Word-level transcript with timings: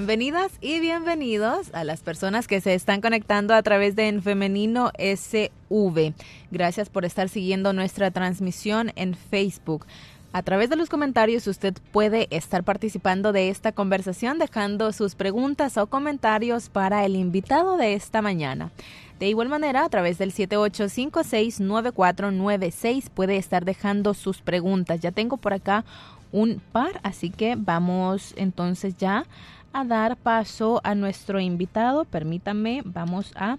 Bienvenidas 0.00 0.52
y 0.62 0.80
bienvenidos 0.80 1.74
a 1.74 1.84
las 1.84 2.00
personas 2.00 2.48
que 2.48 2.62
se 2.62 2.72
están 2.72 3.02
conectando 3.02 3.52
a 3.52 3.62
través 3.62 3.96
de 3.96 4.08
En 4.08 4.22
Femenino 4.22 4.92
SV. 4.98 6.14
Gracias 6.50 6.88
por 6.88 7.04
estar 7.04 7.28
siguiendo 7.28 7.74
nuestra 7.74 8.10
transmisión 8.10 8.92
en 8.96 9.14
Facebook. 9.14 9.84
A 10.32 10.42
través 10.42 10.70
de 10.70 10.76
los 10.76 10.88
comentarios 10.88 11.46
usted 11.46 11.74
puede 11.92 12.28
estar 12.30 12.64
participando 12.64 13.32
de 13.32 13.50
esta 13.50 13.72
conversación 13.72 14.38
dejando 14.38 14.90
sus 14.94 15.16
preguntas 15.16 15.76
o 15.76 15.86
comentarios 15.86 16.70
para 16.70 17.04
el 17.04 17.14
invitado 17.14 17.76
de 17.76 17.92
esta 17.92 18.22
mañana. 18.22 18.70
De 19.18 19.28
igual 19.28 19.50
manera, 19.50 19.84
a 19.84 19.90
través 19.90 20.16
del 20.16 20.32
78569496 20.32 23.10
puede 23.10 23.36
estar 23.36 23.66
dejando 23.66 24.14
sus 24.14 24.40
preguntas. 24.40 25.00
Ya 25.00 25.12
tengo 25.12 25.36
por 25.36 25.52
acá 25.52 25.84
un 26.32 26.62
par, 26.72 27.00
así 27.02 27.28
que 27.28 27.54
vamos 27.58 28.32
entonces 28.36 28.96
ya 28.96 29.26
a 29.72 29.84
dar 29.84 30.16
paso 30.16 30.80
a 30.84 30.94
nuestro 30.94 31.40
invitado. 31.40 32.04
Permítanme, 32.04 32.82
vamos 32.84 33.32
a 33.36 33.58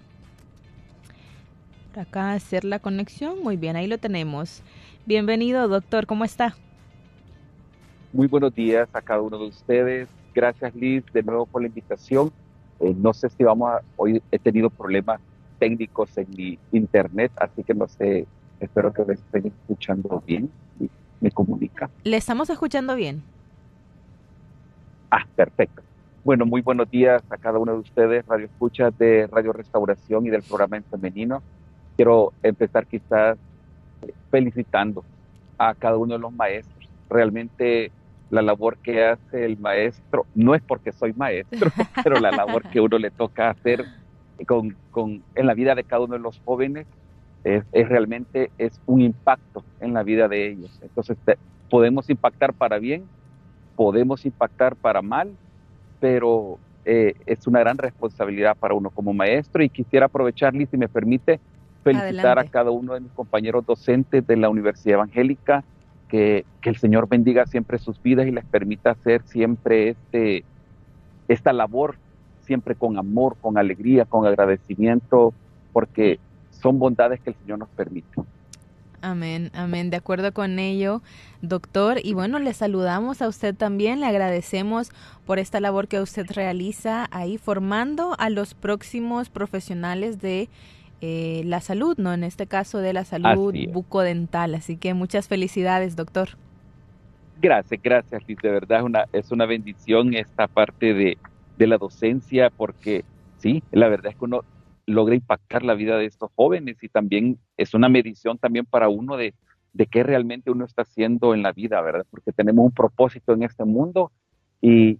por 1.92 2.00
acá 2.00 2.32
hacer 2.32 2.64
la 2.64 2.78
conexión. 2.78 3.42
Muy 3.42 3.56
bien, 3.56 3.76
ahí 3.76 3.86
lo 3.86 3.98
tenemos. 3.98 4.62
Bienvenido, 5.04 5.68
doctor, 5.68 6.06
¿cómo 6.06 6.24
está? 6.24 6.54
Muy 8.12 8.26
buenos 8.28 8.54
días 8.54 8.88
a 8.92 9.02
cada 9.02 9.20
uno 9.20 9.38
de 9.38 9.48
ustedes. 9.48 10.08
Gracias, 10.34 10.74
Liz, 10.74 11.04
de 11.12 11.22
nuevo 11.22 11.46
por 11.46 11.62
la 11.62 11.68
invitación. 11.68 12.32
Eh, 12.80 12.94
no 12.96 13.12
sé 13.12 13.28
si 13.28 13.44
vamos 13.44 13.70
a, 13.70 13.82
hoy 13.96 14.22
he 14.30 14.38
tenido 14.38 14.70
problemas 14.70 15.20
técnicos 15.58 16.16
en 16.16 16.26
mi 16.36 16.58
internet, 16.72 17.30
así 17.36 17.62
que 17.62 17.74
no 17.74 17.86
sé, 17.86 18.26
espero 18.58 18.92
que 18.92 19.04
me 19.04 19.14
estén 19.14 19.46
escuchando 19.46 20.22
bien 20.26 20.50
y 20.80 20.88
me 21.20 21.30
comunica. 21.30 21.90
Le 22.04 22.16
estamos 22.16 22.50
escuchando 22.50 22.94
bien. 22.96 23.22
Ah, 25.10 25.24
perfecto. 25.36 25.82
Bueno, 26.24 26.46
muy 26.46 26.62
buenos 26.62 26.88
días 26.88 27.20
a 27.30 27.36
cada 27.36 27.58
uno 27.58 27.72
de 27.72 27.78
ustedes, 27.80 28.24
Radio 28.26 28.46
Escucha 28.46 28.92
de 28.92 29.26
Radio 29.26 29.52
Restauración 29.52 30.24
y 30.24 30.30
del 30.30 30.44
programa 30.44 30.76
en 30.76 30.84
femenino. 30.84 31.42
Quiero 31.96 32.32
empezar 32.44 32.86
quizás 32.86 33.36
felicitando 34.30 35.02
a 35.58 35.74
cada 35.74 35.96
uno 35.96 36.14
de 36.14 36.20
los 36.20 36.32
maestros. 36.32 36.88
Realmente 37.10 37.90
la 38.30 38.40
labor 38.40 38.76
que 38.76 39.04
hace 39.04 39.44
el 39.44 39.58
maestro, 39.58 40.24
no 40.36 40.54
es 40.54 40.62
porque 40.62 40.92
soy 40.92 41.12
maestro, 41.12 41.72
pero 42.04 42.20
la 42.20 42.30
labor 42.30 42.62
que 42.70 42.80
uno 42.80 42.98
le 42.98 43.10
toca 43.10 43.50
hacer 43.50 43.84
con, 44.46 44.76
con, 44.92 45.24
en 45.34 45.46
la 45.48 45.54
vida 45.54 45.74
de 45.74 45.82
cada 45.82 46.04
uno 46.04 46.14
de 46.14 46.20
los 46.20 46.40
jóvenes 46.44 46.86
es, 47.42 47.64
es 47.72 47.88
realmente 47.88 48.52
es 48.58 48.80
un 48.86 49.00
impacto 49.00 49.64
en 49.80 49.92
la 49.92 50.04
vida 50.04 50.28
de 50.28 50.50
ellos. 50.50 50.78
Entonces 50.82 51.18
podemos 51.68 52.08
impactar 52.10 52.52
para 52.52 52.78
bien, 52.78 53.06
podemos 53.74 54.24
impactar 54.24 54.76
para 54.76 55.02
mal, 55.02 55.34
pero 56.02 56.58
eh, 56.84 57.14
es 57.26 57.46
una 57.46 57.60
gran 57.60 57.78
responsabilidad 57.78 58.56
para 58.56 58.74
uno 58.74 58.90
como 58.90 59.14
maestro 59.14 59.62
y 59.62 59.68
quisiera 59.68 60.06
aprovechar, 60.06 60.52
Liz, 60.52 60.68
si 60.68 60.76
me 60.76 60.88
permite, 60.88 61.38
felicitar 61.84 62.40
a 62.40 62.44
cada 62.44 62.72
uno 62.72 62.94
de 62.94 63.00
mis 63.00 63.12
compañeros 63.12 63.64
docentes 63.64 64.26
de 64.26 64.36
la 64.36 64.48
Universidad 64.48 64.94
Evangélica, 64.94 65.62
que, 66.08 66.44
que, 66.60 66.70
el 66.70 66.76
Señor 66.76 67.08
bendiga 67.08 67.46
siempre 67.46 67.78
sus 67.78 68.02
vidas 68.02 68.26
y 68.26 68.32
les 68.32 68.44
permita 68.44 68.90
hacer 68.90 69.22
siempre 69.26 69.90
este, 69.90 70.44
esta 71.28 71.52
labor, 71.52 71.94
siempre 72.40 72.74
con 72.74 72.98
amor, 72.98 73.36
con 73.40 73.56
alegría, 73.56 74.04
con 74.04 74.26
agradecimiento, 74.26 75.32
porque 75.72 76.18
son 76.50 76.80
bondades 76.80 77.20
que 77.20 77.30
el 77.30 77.36
Señor 77.36 77.60
nos 77.60 77.68
permite. 77.68 78.22
Amén, 79.02 79.50
amén. 79.52 79.90
De 79.90 79.96
acuerdo 79.96 80.32
con 80.32 80.60
ello, 80.60 81.02
doctor. 81.42 81.98
Y 82.02 82.14
bueno, 82.14 82.38
le 82.38 82.54
saludamos 82.54 83.20
a 83.20 83.26
usted 83.26 83.52
también. 83.52 84.00
Le 84.00 84.06
agradecemos 84.06 84.90
por 85.26 85.40
esta 85.40 85.58
labor 85.58 85.88
que 85.88 86.00
usted 86.00 86.30
realiza 86.30 87.08
ahí 87.10 87.36
formando 87.36 88.14
a 88.20 88.30
los 88.30 88.54
próximos 88.54 89.28
profesionales 89.28 90.20
de 90.20 90.48
eh, 91.00 91.42
la 91.44 91.60
salud, 91.60 91.96
¿no? 91.98 92.12
En 92.12 92.22
este 92.22 92.46
caso 92.46 92.78
de 92.78 92.92
la 92.92 93.04
salud 93.04 93.52
bucodental. 93.72 94.54
Así 94.54 94.76
que 94.76 94.94
muchas 94.94 95.26
felicidades, 95.26 95.96
doctor. 95.96 96.30
Gracias, 97.40 97.82
gracias, 97.82 98.22
Liz. 98.28 98.38
De 98.40 98.52
verdad 98.52 98.78
es 98.78 98.84
una, 98.84 99.04
es 99.12 99.32
una 99.32 99.46
bendición 99.46 100.14
esta 100.14 100.46
parte 100.46 100.94
de, 100.94 101.18
de 101.58 101.66
la 101.66 101.76
docencia 101.76 102.50
porque 102.50 103.04
sí, 103.38 103.64
la 103.72 103.88
verdad 103.88 104.12
es 104.12 104.16
que 104.16 104.24
uno 104.24 104.44
logra 104.86 105.14
impactar 105.14 105.62
la 105.62 105.74
vida 105.74 105.96
de 105.96 106.06
estos 106.06 106.30
jóvenes 106.34 106.82
y 106.82 106.88
también 106.88 107.38
es 107.56 107.74
una 107.74 107.88
medición 107.88 108.38
también 108.38 108.66
para 108.66 108.88
uno 108.88 109.16
de, 109.16 109.34
de 109.72 109.86
qué 109.86 110.02
realmente 110.02 110.50
uno 110.50 110.64
está 110.64 110.82
haciendo 110.82 111.34
en 111.34 111.42
la 111.42 111.52
vida, 111.52 111.80
¿verdad? 111.80 112.06
Porque 112.10 112.32
tenemos 112.32 112.64
un 112.64 112.72
propósito 112.72 113.32
en 113.32 113.42
este 113.42 113.64
mundo 113.64 114.10
y, 114.64 114.96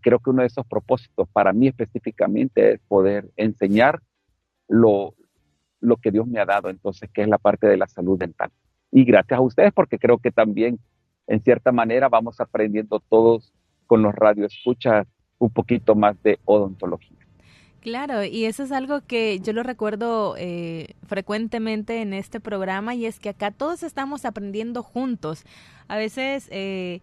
creo 0.00 0.20
que 0.20 0.30
uno 0.30 0.40
de 0.40 0.48
esos 0.48 0.66
propósitos 0.66 1.28
para 1.28 1.52
mí 1.52 1.68
específicamente 1.68 2.72
es 2.72 2.80
poder 2.88 3.30
enseñar 3.36 4.00
lo, 4.68 5.14
lo 5.80 5.98
que 5.98 6.10
Dios 6.10 6.26
me 6.26 6.40
ha 6.40 6.46
dado, 6.46 6.70
entonces, 6.70 7.10
que 7.12 7.20
es 7.20 7.28
la 7.28 7.36
parte 7.36 7.66
de 7.66 7.76
la 7.76 7.86
salud 7.86 8.18
dental. 8.18 8.50
Y 8.90 9.04
gracias 9.04 9.38
a 9.38 9.42
ustedes 9.42 9.72
porque 9.74 9.98
creo 9.98 10.16
que 10.16 10.30
también, 10.30 10.78
en 11.26 11.42
cierta 11.42 11.72
manera, 11.72 12.08
vamos 12.08 12.40
aprendiendo 12.40 13.00
todos 13.00 13.52
con 13.86 14.00
los 14.00 14.14
radioescuchas 14.14 15.06
un 15.38 15.50
poquito 15.50 15.94
más 15.94 16.20
de 16.22 16.38
odontología. 16.46 17.21
Claro, 17.82 18.22
y 18.22 18.44
eso 18.44 18.62
es 18.62 18.70
algo 18.70 19.00
que 19.00 19.40
yo 19.40 19.52
lo 19.52 19.64
recuerdo 19.64 20.36
eh, 20.38 20.94
frecuentemente 21.04 22.00
en 22.00 22.12
este 22.12 22.38
programa 22.38 22.94
y 22.94 23.06
es 23.06 23.18
que 23.18 23.30
acá 23.30 23.50
todos 23.50 23.82
estamos 23.82 24.24
aprendiendo 24.24 24.84
juntos. 24.84 25.42
A 25.88 25.96
veces 25.96 26.46
eh, 26.52 27.00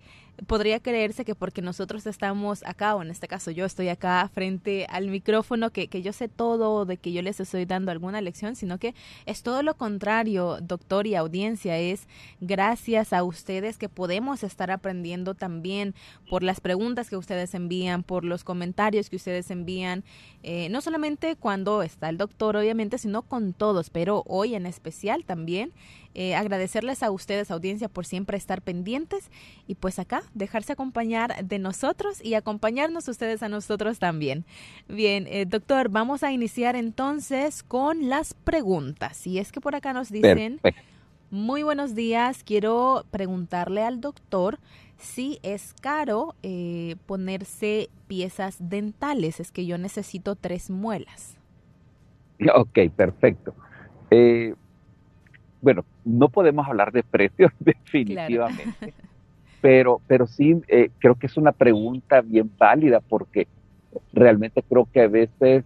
podría 0.48 0.80
creerse 0.80 1.26
que 1.26 1.36
porque 1.36 1.62
nosotros 1.62 2.06
estamos 2.06 2.64
acá, 2.66 2.96
o 2.96 3.02
en 3.02 3.12
este 3.12 3.28
caso 3.28 3.52
yo 3.52 3.66
estoy 3.66 3.90
acá 3.90 4.30
frente 4.34 4.86
al 4.90 5.08
micrófono, 5.08 5.72
que, 5.72 5.88
que 5.88 6.02
yo 6.02 6.14
sé 6.14 6.28
todo, 6.28 6.86
de 6.86 6.98
que 6.98 7.12
yo 7.12 7.22
les 7.22 7.40
estoy 7.40 7.66
dando 7.66 7.92
alguna 7.92 8.22
lección, 8.22 8.56
sino 8.56 8.78
que 8.78 8.96
es 9.26 9.44
todo 9.44 9.64
lo 9.64 9.76
contrario, 9.76 10.60
doctor 10.62 11.08
y 11.08 11.16
audiencia, 11.16 11.78
es 11.78 12.08
gracias 12.40 13.14
a 13.14 13.24
ustedes 13.24 13.78
que 13.78 13.90
podemos 13.90 14.44
estar 14.44 14.72
aprendiendo 14.72 15.36
también 15.36 15.96
por 16.30 16.44
las 16.44 16.62
preguntas 16.62 17.10
que 17.10 17.18
ustedes 17.18 17.54
envían, 17.54 18.04
por 18.04 18.24
los 18.24 18.44
comentarios 18.44 19.10
que 19.10 19.16
ustedes 19.16 19.52
envían, 19.52 20.04
eh, 20.44 20.70
no 20.70 20.82
solamente 20.82 21.36
cuando 21.36 21.84
está 21.84 22.10
el 22.10 22.18
doctor, 22.18 22.56
obviamente, 22.56 22.98
sino 22.98 23.24
con 23.24 23.54
todos, 23.54 23.90
pero 23.90 24.24
hoy 24.28 24.56
en 24.56 24.66
especial 24.66 25.26
también 25.26 25.74
eh, 26.16 26.36
agradecerles 26.36 27.04
a 27.04 27.12
ustedes, 27.12 27.52
audiencia, 27.52 27.88
por 27.88 28.06
siempre 28.06 28.38
estar 28.38 28.62
pendientes 28.62 29.30
y 29.68 29.76
pues 29.76 30.00
acá 30.00 30.24
dejarse 30.34 30.74
acompañar 30.74 31.44
de 31.44 31.60
nosotros 31.60 32.24
y 32.24 32.34
acompañarnos 32.34 33.08
ustedes 33.08 33.44
a 33.44 33.50
nosotros 33.50 34.00
también. 34.00 34.46
Bien, 34.88 35.26
eh, 35.28 35.46
doctor, 35.46 35.90
vamos 35.90 36.24
a 36.24 36.32
iniciar 36.32 36.76
entonces 36.76 37.64
con 37.64 38.10
las 38.10 38.34
preguntas. 38.34 39.26
Y 39.28 39.40
es 39.40 39.52
que 39.52 39.62
por 39.62 39.76
acá 39.76 39.94
nos 39.94 40.12
dicen, 40.12 40.60
muy 41.32 41.64
buenos 41.64 41.96
días, 41.96 42.44
quiero 42.44 43.06
preguntarle 43.12 43.84
al 43.84 44.02
doctor 44.02 44.60
si 44.98 45.40
es 45.44 45.74
caro 45.82 46.36
eh, 46.44 46.96
ponerse 47.06 47.90
piezas 48.08 48.58
dentales, 48.60 49.40
es 49.40 49.52
que 49.52 49.66
yo 49.66 49.78
necesito 49.78 50.36
tres 50.36 50.70
muelas. 50.70 51.38
Ok, 52.56 52.80
perfecto. 52.96 53.54
Eh, 54.12 54.56
bueno, 55.62 55.86
no 56.06 56.30
podemos 56.30 56.68
hablar 56.68 56.92
de 56.92 57.04
precios 57.04 57.52
definitivamente, 57.60 58.94
pero, 59.62 60.02
pero 60.08 60.28
sí 60.28 60.62
eh, 60.68 60.90
creo 61.00 61.16
que 61.16 61.28
es 61.28 61.38
una 61.38 61.52
pregunta 61.52 62.22
bien 62.22 62.52
válida 62.58 63.00
porque 63.02 63.48
realmente 64.14 64.64
creo 64.64 64.88
que 64.92 65.02
a 65.02 65.08
veces 65.08 65.64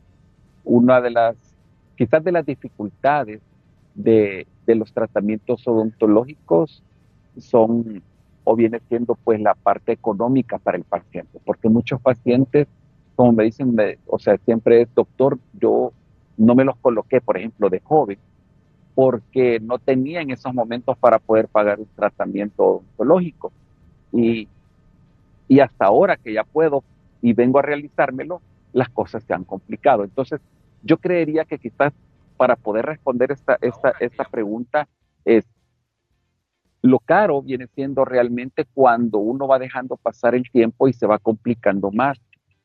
una 0.64 1.02
de 1.02 1.12
las, 1.12 1.36
quizás 1.96 2.24
de 2.24 2.32
las 2.32 2.46
dificultades 2.46 3.42
de, 3.96 4.48
los 4.68 4.94
tratamientos 4.94 5.68
odontológicos 5.68 6.82
son 7.38 8.02
o 8.46 8.56
viene 8.56 8.82
siendo 8.90 9.16
pues 9.16 9.40
la 9.40 9.56
parte 9.56 9.92
económica 9.92 10.58
para 10.58 10.78
el 10.78 10.84
paciente, 10.84 11.40
porque 11.46 11.70
muchos 11.70 12.02
pacientes, 12.02 12.68
como 13.16 13.32
me 13.32 13.46
dicen, 13.46 13.76
o 14.08 14.20
sea, 14.20 14.38
siempre 14.38 14.82
es, 14.82 14.94
doctor, 14.94 15.38
yo 15.54 15.94
no 16.36 16.56
me 16.56 16.66
los 16.66 16.76
coloqué, 16.78 17.22
por 17.22 17.38
ejemplo, 17.38 17.70
de 17.70 17.80
joven, 17.80 18.18
porque 18.96 19.60
no 19.62 19.80
tenía 19.80 20.22
en 20.22 20.32
esos 20.32 20.54
momentos 20.54 20.98
para 20.98 21.20
poder 21.20 21.48
pagar 21.48 21.80
un 21.80 21.88
tratamiento 21.96 22.64
odontológico. 22.64 23.54
Y, 24.14 24.48
y 25.50 25.60
hasta 25.60 25.86
ahora 25.86 26.16
que 26.18 26.34
ya 26.34 26.46
puedo 26.46 26.84
y 27.22 27.34
vengo 27.34 27.60
a 27.60 27.64
realizármelo, 27.64 28.42
las 28.74 28.90
cosas 28.90 29.24
se 29.24 29.34
han 29.34 29.44
complicado. 29.44 30.04
Entonces, 30.04 30.40
yo 30.84 30.98
creería 30.98 31.46
que 31.46 31.58
quizás 31.60 31.94
para 32.38 32.56
poder 32.56 32.86
responder 32.86 33.32
esta, 33.32 33.58
esta, 33.62 33.94
esta 34.00 34.24
pregunta 34.26 34.88
es, 35.26 35.46
Lo 36.82 37.00
caro 37.00 37.42
viene 37.42 37.68
siendo 37.68 38.04
realmente 38.04 38.66
cuando 38.74 39.20
uno 39.20 39.48
va 39.48 39.58
dejando 39.58 39.96
pasar 39.96 40.36
el 40.36 40.50
tiempo 40.52 40.88
y 40.88 40.94
se 40.94 41.08
va 41.08 41.18
complicando 41.18 41.92
más 41.92 42.20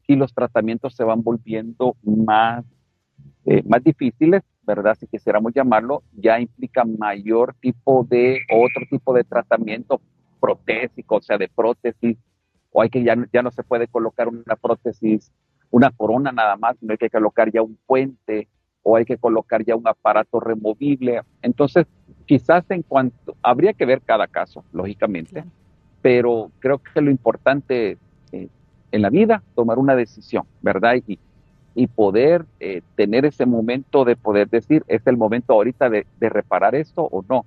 y 0.08 0.16
los 0.16 0.34
tratamientos 0.34 0.94
se 0.96 1.04
van 1.04 1.22
volviendo 1.22 1.94
más, 2.02 2.64
eh, 3.44 3.62
más 3.64 3.84
difíciles, 3.84 4.42
¿verdad? 4.66 4.96
Si 4.98 5.06
quisiéramos 5.06 5.52
llamarlo, 5.54 6.02
ya 6.16 6.40
implica 6.40 6.84
mayor 6.84 7.54
tipo 7.60 8.04
de, 8.08 8.40
otro 8.50 8.86
tipo 8.90 9.14
de 9.14 9.22
tratamiento 9.22 10.00
protésico, 10.40 11.17
o 11.17 11.23
sea, 11.23 11.38
de 11.38 11.49
prótesis, 11.49 12.17
o 12.73 12.82
hay 12.82 12.90
que 12.90 13.02
ya, 13.02 13.17
ya 13.32 13.43
no 13.43 13.50
se 13.50 13.62
puede 13.62 13.88
colocar 13.88 14.29
una 14.29 14.56
prótesis, 14.61 15.32
una 15.70 15.90
corona 15.90 16.32
nada 16.32 16.56
más, 16.56 16.76
sino 16.79 16.93
hay 16.93 16.99
que 16.99 17.11
colocar 17.11 17.50
ya 17.50 17.62
un 17.62 17.79
puente 17.87 18.49
o 18.82 18.96
hay 18.96 19.05
que 19.05 19.19
colocar 19.19 19.64
ya 19.64 19.76
un 19.76 19.87
aparato 19.87 20.40
removible. 20.40 21.20
Entonces, 21.43 21.87
quizás 22.26 22.64
en 22.70 22.82
cuanto, 22.82 23.37
habría 23.43 23.73
que 23.73 23.87
ver 23.87 24.00
cada 24.02 24.26
caso, 24.26 24.64
lógicamente, 24.73 25.44
pero 26.02 26.50
creo 26.58 26.79
que 26.79 27.00
lo 27.00 27.11
importante 27.11 27.99
eh, 28.32 28.49
en 28.93 29.02
la 29.02 29.11
vida, 29.11 29.43
tomar 29.55 29.79
una 29.79 29.94
decisión, 29.94 30.44
¿verdad? 30.62 30.96
Y, 31.06 31.19
y 31.75 31.87
poder 31.87 32.44
eh, 32.61 32.82
tener 32.96 33.25
ese 33.25 33.46
momento 33.46 34.05
de 34.05 34.17
poder 34.17 34.49
decir, 34.49 34.84
es 34.88 35.06
el 35.06 35.17
momento 35.17 35.52
ahorita 35.52 35.91
de, 35.91 36.06
de 36.19 36.29
reparar 36.29 36.75
esto 36.75 37.02
o 37.02 37.25
no. 37.29 37.44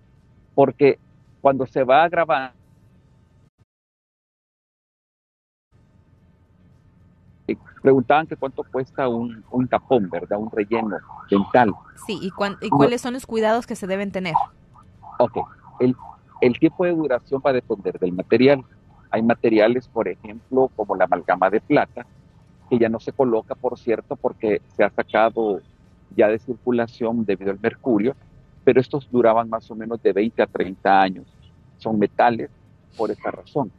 Porque 0.53 0.99
cuando 1.41 1.65
se 1.65 1.83
va 1.83 2.03
a 2.03 2.09
preguntaban 7.81 8.27
que 8.27 8.35
cuánto 8.35 8.63
cuesta 8.63 9.07
un, 9.07 9.43
un 9.51 9.67
tapón, 9.67 10.09
¿verdad? 10.09 10.39
Un 10.39 10.51
relleno 10.51 10.97
dental. 11.29 11.73
Sí, 12.05 12.19
¿y, 12.21 12.27
¿y 12.61 12.69
cuáles 12.69 13.01
son 13.01 13.13
los 13.13 13.25
cuidados 13.25 13.67
que 13.67 13.75
se 13.75 13.87
deben 13.87 14.11
tener? 14.11 14.33
Ok, 15.19 15.37
el, 15.79 15.95
el 16.41 16.57
tiempo 16.59 16.85
de 16.85 16.91
duración 16.91 17.41
va 17.45 17.51
a 17.51 17.53
depender 17.53 17.99
del 17.99 18.13
material. 18.13 18.63
Hay 19.09 19.21
materiales, 19.21 19.87
por 19.87 20.07
ejemplo, 20.07 20.69
como 20.75 20.95
la 20.95 21.05
amalgama 21.05 21.49
de 21.49 21.61
plata, 21.61 22.05
que 22.69 22.79
ya 22.79 22.89
no 22.89 22.99
se 22.99 23.11
coloca, 23.11 23.55
por 23.55 23.77
cierto, 23.77 24.15
porque 24.15 24.61
se 24.75 24.83
ha 24.83 24.89
sacado 24.89 25.61
ya 26.15 26.27
de 26.27 26.39
circulación 26.39 27.25
debido 27.25 27.51
al 27.51 27.59
mercurio, 27.59 28.15
pero 28.63 28.79
estos 28.79 29.09
duraban 29.11 29.49
más 29.49 29.69
o 29.71 29.75
menos 29.75 30.01
de 30.01 30.13
20 30.13 30.41
a 30.41 30.47
30 30.47 31.01
años. 31.01 31.25
Son 31.77 31.97
metales 31.97 32.49
por 32.97 33.11
esa 33.11 33.31
razón. 33.31 33.71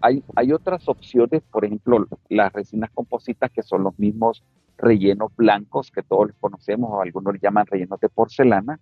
Hay, 0.00 0.52
otras 0.52 0.88
opciones, 0.88 1.42
por 1.50 1.64
ejemplo, 1.64 2.06
las 2.28 2.52
resinas 2.52 2.90
compositas, 2.92 3.50
que 3.50 3.62
son 3.62 3.84
los 3.84 3.98
mismos 3.98 4.44
rellenos 4.78 5.34
blancos 5.36 5.90
que 5.90 6.02
todos 6.02 6.30
conocemos, 6.40 6.90
o 6.92 7.00
algunos 7.00 7.36
llaman 7.40 7.66
rellenos 7.66 7.98
de 8.00 8.08
porcelana, 8.08 8.78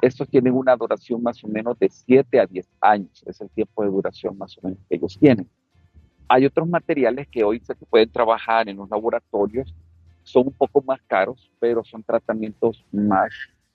estos 0.00 0.28
tienen 0.28 0.54
una 0.54 0.74
duración 0.76 1.22
más 1.22 1.42
o 1.44 1.48
menos 1.48 1.78
de 1.78 1.88
7 1.88 2.40
a 2.40 2.46
10 2.46 2.68
años, 2.80 3.22
es 3.26 3.40
el 3.40 3.50
tiempo 3.50 3.82
de 3.82 3.90
duración 3.90 4.36
más 4.38 4.56
o 4.58 4.60
menos 4.62 4.78
que 4.88 4.96
ellos 4.96 5.18
tienen. 5.18 5.48
Hay 6.28 6.46
otros 6.46 6.66
materiales 6.68 7.28
que 7.28 7.44
hoy 7.44 7.60
se 7.60 7.74
pueden 7.74 8.10
trabajar 8.10 8.68
en 8.68 8.78
los 8.78 8.88
laboratorios, 8.88 9.74
son 10.22 10.46
un 10.46 10.52
poco 10.52 10.82
más 10.82 11.00
caros, 11.06 11.50
pero 11.58 11.84
son 11.84 12.02
tratamientos 12.02 12.84
más, 12.90 13.32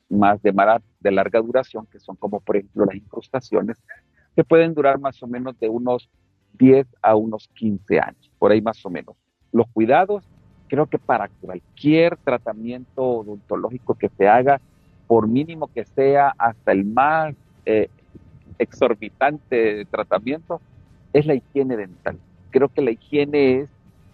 más 0.10 0.42
de, 0.42 0.54
de 1.00 1.12
larga 1.12 1.40
duración, 1.42 1.86
que 1.86 2.00
son 2.00 2.16
como 2.16 2.40
por 2.40 2.58
ejemplo 2.58 2.86
las 2.86 2.96
incrustaciones, 2.96 3.78
que 4.36 4.44
pueden 4.44 4.74
durar 4.74 5.00
más 5.00 5.22
o 5.22 5.28
menos 5.28 5.58
de 5.60 5.70
unos 5.70 6.10
10 6.54 6.88
a 7.02 7.16
unos 7.16 7.50
15 7.56 8.00
años, 8.00 8.32
por 8.40 8.52
ahí 8.52 8.62
más 8.62 8.86
o 8.86 8.90
menos. 8.90 9.16
Los 9.52 9.68
cuidados, 9.68 10.24
creo 10.68 10.88
que 10.88 11.00
para 11.00 11.30
cualquier 11.42 12.18
tratamiento 12.18 13.04
odontológico 13.04 13.96
que 13.96 14.10
se 14.10 14.28
haga, 14.28 14.60
por 15.08 15.28
mínimo 15.28 15.68
que 15.74 15.86
sea, 15.86 16.34
hasta 16.38 16.72
el 16.72 16.86
más 16.86 17.36
eh, 17.66 17.90
exorbitante 18.60 19.86
tratamiento, 19.86 20.62
es 21.14 21.26
la 21.26 21.36
higiene 21.36 21.78
dental. 21.78 22.18
Creo 22.50 22.70
que 22.70 22.82
la 22.82 22.92
higiene 22.92 23.60
es, 23.60 23.70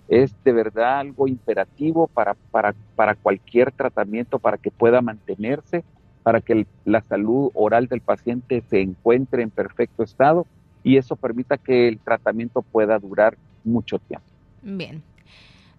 es 0.08 0.36
de 0.44 0.52
verdad 0.52 1.00
algo 1.00 1.28
imperativo 1.28 2.08
para, 2.08 2.36
para, 2.52 2.76
para 2.96 3.16
cualquier 3.16 3.72
tratamiento, 3.72 4.40
para 4.40 4.58
que 4.58 4.72
pueda 4.72 5.02
mantenerse, 5.02 5.84
para 6.22 6.42
que 6.42 6.66
la 6.86 7.02
salud 7.02 7.52
oral 7.54 7.88
del 7.88 8.02
paciente 8.02 8.64
se 8.70 8.82
encuentre 8.82 9.44
en 9.44 9.50
perfecto 9.50 10.04
estado 10.04 10.46
y 10.84 10.98
eso 10.98 11.16
permita 11.16 11.58
que 11.58 11.88
el 11.88 12.00
tratamiento 12.00 12.62
pueda 12.62 13.00
durar 13.00 13.38
mucho 13.64 14.00
tiempo. 14.00 14.28
Bien. 14.62 15.04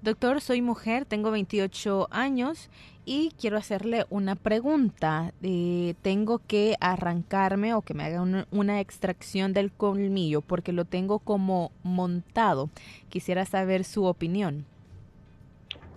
Doctor, 0.02 0.42
soy 0.42 0.60
mujer, 0.60 1.06
tengo 1.06 1.30
28 1.30 2.08
años 2.10 2.68
y 3.06 3.30
quiero 3.40 3.56
hacerle 3.56 4.04
una 4.10 4.34
pregunta. 4.34 5.32
Eh, 5.42 5.94
tengo 6.02 6.40
que 6.46 6.76
arrancarme 6.78 7.72
o 7.72 7.80
que 7.80 7.94
me 7.94 8.04
haga 8.04 8.20
una, 8.50 8.80
extracción 8.80 9.54
del 9.54 9.72
colmillo 9.72 10.42
porque 10.42 10.72
lo 10.72 10.84
tengo 10.84 11.20
como 11.20 11.72
montado. 11.82 12.68
Quisiera 13.08 13.46
saber 13.46 13.84
su 13.84 14.04
opinión. 14.04 14.66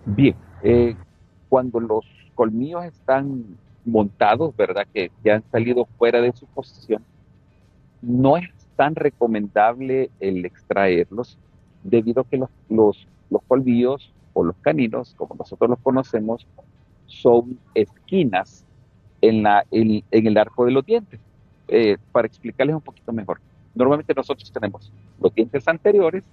Bien, 0.06 0.34
eh, 0.62 0.96
cuando 1.50 1.78
los 1.78 2.06
colmillos 2.34 2.86
están 2.86 3.44
montados, 3.84 4.56
¿verdad? 4.56 4.86
Que 4.94 5.10
ya 5.22 5.34
han 5.34 5.44
salido 5.50 5.86
fuera 5.98 6.22
de 6.22 6.32
su 6.32 6.46
posición, 6.46 7.04
no 8.00 8.38
es 8.38 8.48
tan 8.78 8.94
recomendable 8.94 10.08
el 10.20 10.46
extraerlos 10.46 11.36
debido 11.82 12.22
a 12.22 12.24
que 12.24 12.38
los, 12.38 12.50
los 12.70 13.06
los 13.30 13.42
colmillos 13.46 14.12
o 14.32 14.44
los 14.44 14.56
caninos, 14.56 15.14
como 15.16 15.34
nosotros 15.34 15.70
los 15.70 15.78
conocemos, 15.80 16.46
son 17.06 17.58
esquinas 17.74 18.64
en, 19.20 19.42
la, 19.42 19.64
en, 19.70 20.02
el 20.10 20.38
arco 20.38 20.64
de 20.64 20.72
los 20.72 20.84
dientes. 20.84 21.20
Eh, 21.68 21.98
para 22.12 22.26
explicarles 22.26 22.76
un 22.76 22.80
poquito 22.80 23.12
mejor, 23.12 23.40
normalmente 23.74 24.14
nosotros 24.14 24.50
tenemos 24.50 24.90
los 25.20 25.34
dientes 25.34 25.68
anteriores 25.68 26.24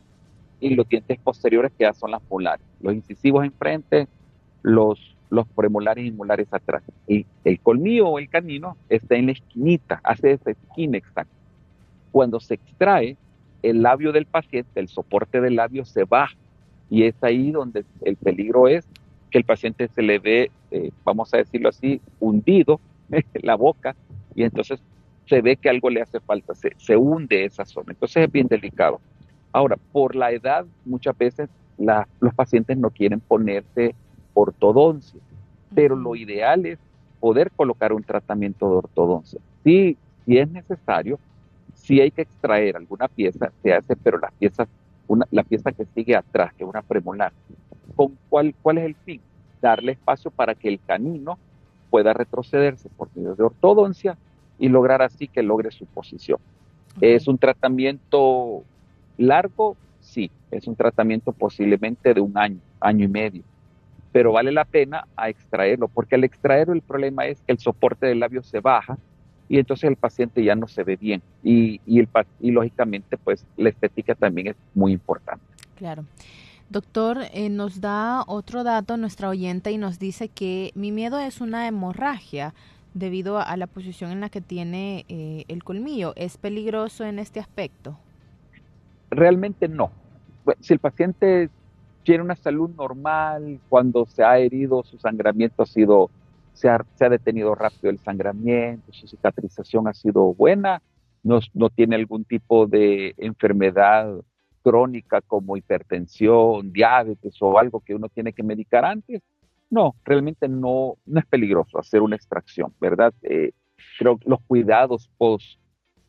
y 0.62 0.76
los 0.76 0.88
dientes 0.88 1.20
posteriores 1.20 1.74
que 1.78 1.84
ya 1.84 1.94
son 1.94 2.12
las 2.12 2.22
molares, 2.30 2.66
los 2.80 2.94
incisivos 2.94 3.44
enfrente, 3.44 4.08
los, 4.62 5.16
los 5.30 5.46
premolares 5.48 6.06
y 6.06 6.12
molares 6.12 6.48
atrás. 6.52 6.84
Y 7.08 7.26
el 7.44 7.60
colmillo 7.60 8.08
o 8.08 8.20
el 8.20 8.30
canino 8.30 8.78
está 8.88 9.16
en 9.16 9.26
la 9.26 9.32
esquinita, 9.34 10.00
hace 10.04 10.32
esa 10.32 10.52
esquina 10.52 10.98
exacta. 10.98 11.35
Cuando 12.16 12.40
se 12.40 12.54
extrae, 12.54 13.18
el 13.62 13.82
labio 13.82 14.14
del 14.14 14.26
paciente, 14.26 14.80
el 14.80 14.88
soporte 14.88 15.42
del 15.42 15.58
labio 15.58 15.84
se 15.84 16.06
baja 16.06 16.38
y 16.90 17.04
es 17.04 17.22
ahí 17.22 17.52
donde 17.52 17.84
el 18.04 18.16
peligro 18.16 18.70
es 18.70 18.88
que 19.30 19.38
el 19.38 19.44
paciente 19.44 19.90
se 19.90 20.02
le 20.02 20.20
ve, 20.20 20.50
eh, 20.72 20.92
vamos 21.04 21.34
a 21.34 21.40
decirlo 21.40 21.68
así, 21.68 22.00
hundido 22.22 22.80
la 23.34 23.56
boca 23.56 23.98
y 24.34 24.44
entonces 24.44 24.80
se 25.26 25.42
ve 25.42 25.58
que 25.58 25.68
algo 25.68 25.90
le 25.90 26.04
hace 26.04 26.22
falta, 26.22 26.54
se, 26.56 26.96
hunde 26.96 27.44
esa 27.44 27.66
zona. 27.66 27.88
Entonces 27.90 28.24
es 28.24 28.32
bien 28.32 28.48
delicado. 28.48 29.02
Ahora, 29.52 29.76
por 29.92 30.16
la 30.16 30.32
edad, 30.32 30.66
muchas 30.86 31.18
veces 31.18 31.50
los 31.78 32.34
pacientes 32.34 32.78
no 32.78 32.92
quieren 32.92 33.20
ponerse 33.20 33.94
ortodoncia, 34.34 35.20
pero 35.74 35.98
lo 35.98 36.16
ideal 36.16 36.66
es 36.66 36.80
poder 37.20 37.52
colocar 37.52 37.92
un 37.92 38.04
tratamiento 38.04 38.70
de 38.70 38.76
ortodoncia. 38.78 39.42
Si, 39.66 39.98
si 40.26 40.38
es 40.38 40.50
necesario, 40.50 41.20
si 41.86 42.02
hay 42.02 42.10
que 42.10 42.24
extraer 42.24 42.76
alguna 42.76 43.08
pieza, 43.08 43.52
se 43.62 43.74
hace, 43.74 43.96
pero 43.96 44.18
las 44.18 44.34
piezas 44.34 44.68
la 45.30 45.44
pieza 45.44 45.72
que 45.72 45.86
sigue 45.86 46.16
atrás, 46.16 46.52
que 46.56 46.64
es 46.64 46.70
una 46.70 46.82
premolar. 46.82 47.32
¿Con 47.96 48.18
cuál, 48.28 48.56
¿Cuál 48.62 48.80
es 48.80 48.86
el 48.86 48.96
fin? 48.96 49.22
Darle 49.62 49.92
espacio 49.92 50.32
para 50.32 50.56
que 50.56 50.68
el 50.68 50.80
canino 50.84 51.38
pueda 51.92 52.12
retrocederse 52.12 52.90
por 52.90 53.10
medio 53.16 53.36
de 53.36 53.44
ortodoncia 53.44 54.18
y 54.58 54.68
lograr 54.70 55.04
así 55.04 55.28
que 55.28 55.44
logre 55.44 55.70
su 55.70 55.86
posición. 55.86 56.40
¿Es 57.02 57.28
un 57.28 57.38
tratamiento 57.38 58.64
largo? 59.18 59.78
Sí, 60.00 60.32
es 60.50 60.68
un 60.68 60.76
tratamiento 60.76 61.34
posiblemente 61.34 62.16
de 62.16 62.22
un 62.22 62.36
año, 62.36 62.60
año 62.80 63.06
y 63.06 63.10
medio, 63.10 63.44
pero 64.12 64.32
vale 64.32 64.52
la 64.52 64.66
pena 64.66 65.06
a 65.16 65.30
extraerlo, 65.30 65.88
porque 65.88 66.16
al 66.16 66.24
extraerlo 66.24 66.74
el 66.74 66.82
problema 66.82 67.28
es 67.28 67.40
que 67.42 67.52
el 67.52 67.60
soporte 67.60 68.08
del 68.08 68.22
labio 68.22 68.42
se 68.42 68.60
baja 68.60 68.98
y 69.48 69.60
entonces 69.60 69.90
el 69.90 69.96
paciente 69.96 70.44
ya 70.44 70.56
no 70.56 70.68
se 70.68 70.84
ve 70.84 70.96
bien 70.96 71.22
y, 71.44 71.80
y, 71.86 72.00
el, 72.00 72.10
y 72.40 72.52
lógicamente 72.52 73.18
pues 73.18 73.46
la 73.58 73.70
estética 73.70 74.16
también 74.16 74.48
es 74.48 74.56
muy 74.74 74.92
importante. 74.92 75.44
Claro. 75.76 76.06
Doctor, 76.70 77.20
eh, 77.32 77.50
nos 77.50 77.80
da 77.80 78.24
otro 78.26 78.64
dato 78.64 78.98
nuestra 78.98 79.30
oyente 79.30 79.72
y 79.72 79.78
nos 79.78 80.00
dice 80.00 80.30
que 80.30 80.72
mi 80.74 80.92
miedo 80.92 81.20
es 81.20 81.40
una 81.40 81.68
hemorragia 81.68 82.56
debido 82.96 83.40
a, 83.40 83.56
la 83.58 83.68
posición 83.68 84.12
en 84.12 84.22
la 84.22 84.30
que 84.30 84.42
tiene 84.42 85.06
eh, 85.08 85.44
el 85.48 85.64
colmillo. 85.64 86.14
¿Es 86.16 86.38
peligroso 86.38 87.04
en 87.04 87.20
este 87.20 87.40
aspecto? 87.40 87.98
Realmente 89.12 89.68
no. 89.68 89.92
Si 90.62 90.74
el 90.74 90.80
paciente 90.80 91.50
tiene 92.04 92.24
una 92.24 92.36
salud 92.36 92.70
normal, 92.76 93.60
cuando 93.70 94.06
se 94.06 94.24
ha 94.24 94.40
herido, 94.40 94.84
su 94.84 94.98
sangramiento 94.98 95.64
ha 95.64 95.66
sido 95.66 96.10
se 96.56 96.70
ha, 96.70 97.10
detenido 97.10 97.54
rápido 97.54 97.90
el 97.90 98.00
sangramiento, 98.00 98.92
su 98.94 99.08
cicatrización 99.08 99.88
ha 99.88 99.94
sido 99.94 100.34
buena, 100.34 100.82
no, 101.22 101.40
no 101.54 101.70
tiene 101.70 101.96
algún 101.96 102.24
tipo 102.24 102.66
de 102.66 103.14
enfermedad 103.18 104.16
crónica 104.64 105.22
como 105.22 105.58
hipertensión, 105.58 106.72
diabetes 106.72 107.36
o 107.42 107.60
algo 107.60 107.82
que 107.82 107.94
uno 107.94 108.08
tiene 108.10 108.32
que 108.32 108.42
medicar 108.42 108.86
antes, 108.86 109.22
no, 109.70 109.96
realmente 110.06 110.48
no, 110.48 110.96
no 111.06 111.20
es 111.20 111.26
peligroso 111.26 111.78
hacer 111.78 112.02
una 112.02 112.16
extracción, 112.16 112.74
¿verdad? 112.80 113.14
Eh, 113.22 113.52
creo 114.00 114.18
que 114.18 114.30
los 114.30 114.40
cuidados 114.48 115.10
post, 115.18 115.60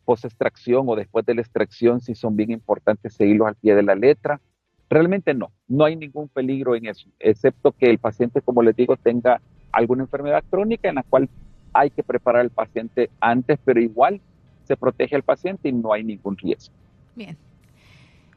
post-extracción 0.04 0.84
o 0.88 0.94
después 0.94 1.26
de 1.26 1.34
la 1.34 1.40
extracción, 1.40 2.00
si 2.00 2.14
son 2.14 2.36
bien 2.36 2.52
importantes 2.52 3.14
seguirlos 3.14 3.48
al 3.48 3.56
pie 3.56 3.74
de 3.74 3.82
la 3.82 3.96
letra. 3.96 4.40
Realmente 4.88 5.34
no, 5.34 5.50
no 5.66 5.84
hay 5.84 5.96
ningún 5.96 6.28
peligro 6.28 6.76
en 6.76 6.86
eso, 6.86 7.08
excepto 7.18 7.72
que 7.72 7.86
el 7.86 7.98
paciente, 7.98 8.40
como 8.40 8.62
les 8.62 8.76
digo, 8.76 8.96
tenga 8.96 9.40
alguna 9.72 10.04
enfermedad 10.04 10.44
crónica 10.48 10.88
en 10.88 10.96
la 10.96 11.02
cual 11.02 11.28
hay 11.72 11.90
que 11.90 12.02
preparar 12.02 12.42
al 12.42 12.50
paciente 12.50 13.10
antes, 13.20 13.58
pero 13.64 13.80
igual 13.80 14.20
se 14.64 14.76
protege 14.76 15.14
al 15.14 15.22
paciente 15.22 15.68
y 15.68 15.72
no 15.72 15.92
hay 15.92 16.04
ningún 16.04 16.36
riesgo. 16.36 16.74
Bien. 17.14 17.36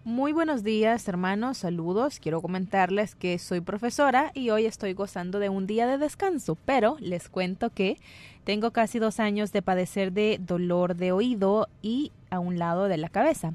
Muy 0.06 0.32
buenos 0.32 0.64
días, 0.64 1.08
hermanos. 1.08 1.58
Saludos. 1.58 2.20
Quiero 2.20 2.42
comentarles 2.42 3.16
que 3.16 3.38
soy 3.38 3.62
profesora 3.62 4.32
y 4.34 4.50
hoy 4.50 4.66
estoy 4.66 4.94
gozando 4.94 5.40
de 5.40 5.50
un 5.50 5.68
día 5.68 5.88
de 5.88 5.98
descanso, 5.98 6.58
pero 6.66 6.96
les 7.00 7.30
cuento 7.30 7.70
que 7.70 7.98
tengo 8.44 8.72
casi 8.72 8.98
dos 8.98 9.20
años 9.20 9.52
de 9.52 9.62
padecer 9.62 10.14
de 10.14 10.40
dolor 10.40 10.96
de 10.96 11.12
oído 11.12 11.68
y 11.82 12.12
a 12.30 12.40
un 12.40 12.58
lado 12.58 12.88
de 12.88 12.98
la 12.98 13.10
cabeza. 13.10 13.54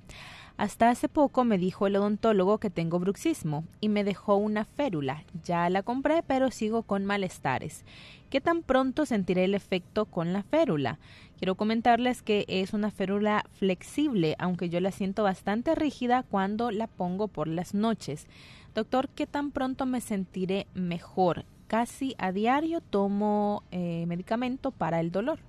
Hasta 0.56 0.88
hace 0.88 1.08
poco 1.08 1.44
me 1.44 1.58
dijo 1.58 1.88
el 1.88 1.96
odontólogo 1.96 2.58
que 2.58 2.70
tengo 2.70 3.00
bruxismo 3.00 3.64
y 3.80 3.88
me 3.88 4.04
dejó 4.04 4.37
una 4.37 4.64
férula. 4.64 5.25
Ya 5.42 5.68
la 5.68 5.82
compré, 5.82 6.23
pero 6.23 6.52
sigo 6.52 6.82
con 6.82 7.04
malestares. 7.04 7.84
¿Qué 8.30 8.40
tan 8.40 8.62
pronto 8.62 9.04
sentiré 9.04 9.44
el 9.44 9.54
efecto 9.54 10.04
con 10.04 10.32
la 10.32 10.44
férula? 10.44 11.00
Quiero 11.38 11.56
comentarles 11.56 12.23
que 12.23 12.44
es 12.46 12.73
una 12.73 12.92
férula 12.92 13.44
flexible, 13.58 14.37
aunque 14.38 14.68
yo 14.68 14.78
la 14.78 14.92
siento 14.92 15.25
bastante 15.25 15.75
rígida 15.75 16.23
cuando 16.23 16.70
la 16.70 16.87
pongo 16.87 17.26
por 17.26 17.49
las 17.49 17.75
noches. 17.75 18.28
Doctor, 18.76 19.08
¿qué 19.08 19.26
tan 19.26 19.50
pronto 19.50 19.87
me 19.87 20.00
sentiré 20.00 20.68
mejor? 20.75 21.44
Casi 21.66 22.14
a 22.18 22.30
diario 22.30 22.80
tomo 22.80 23.64
eh, 23.73 24.04
medicamento 24.06 24.70
para 24.70 25.00
el 25.00 25.11
dolor. 25.11 25.40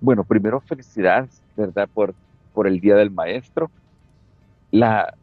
Bueno, 0.00 0.22
primero 0.22 0.60
felicidades, 0.60 1.42
¿verdad? 1.56 1.88
Por 1.92 2.14
por 2.52 2.66
el 2.66 2.80
Día 2.80 2.96
del 2.96 3.10
Maestro. 3.10 3.70
La, 4.70 5.14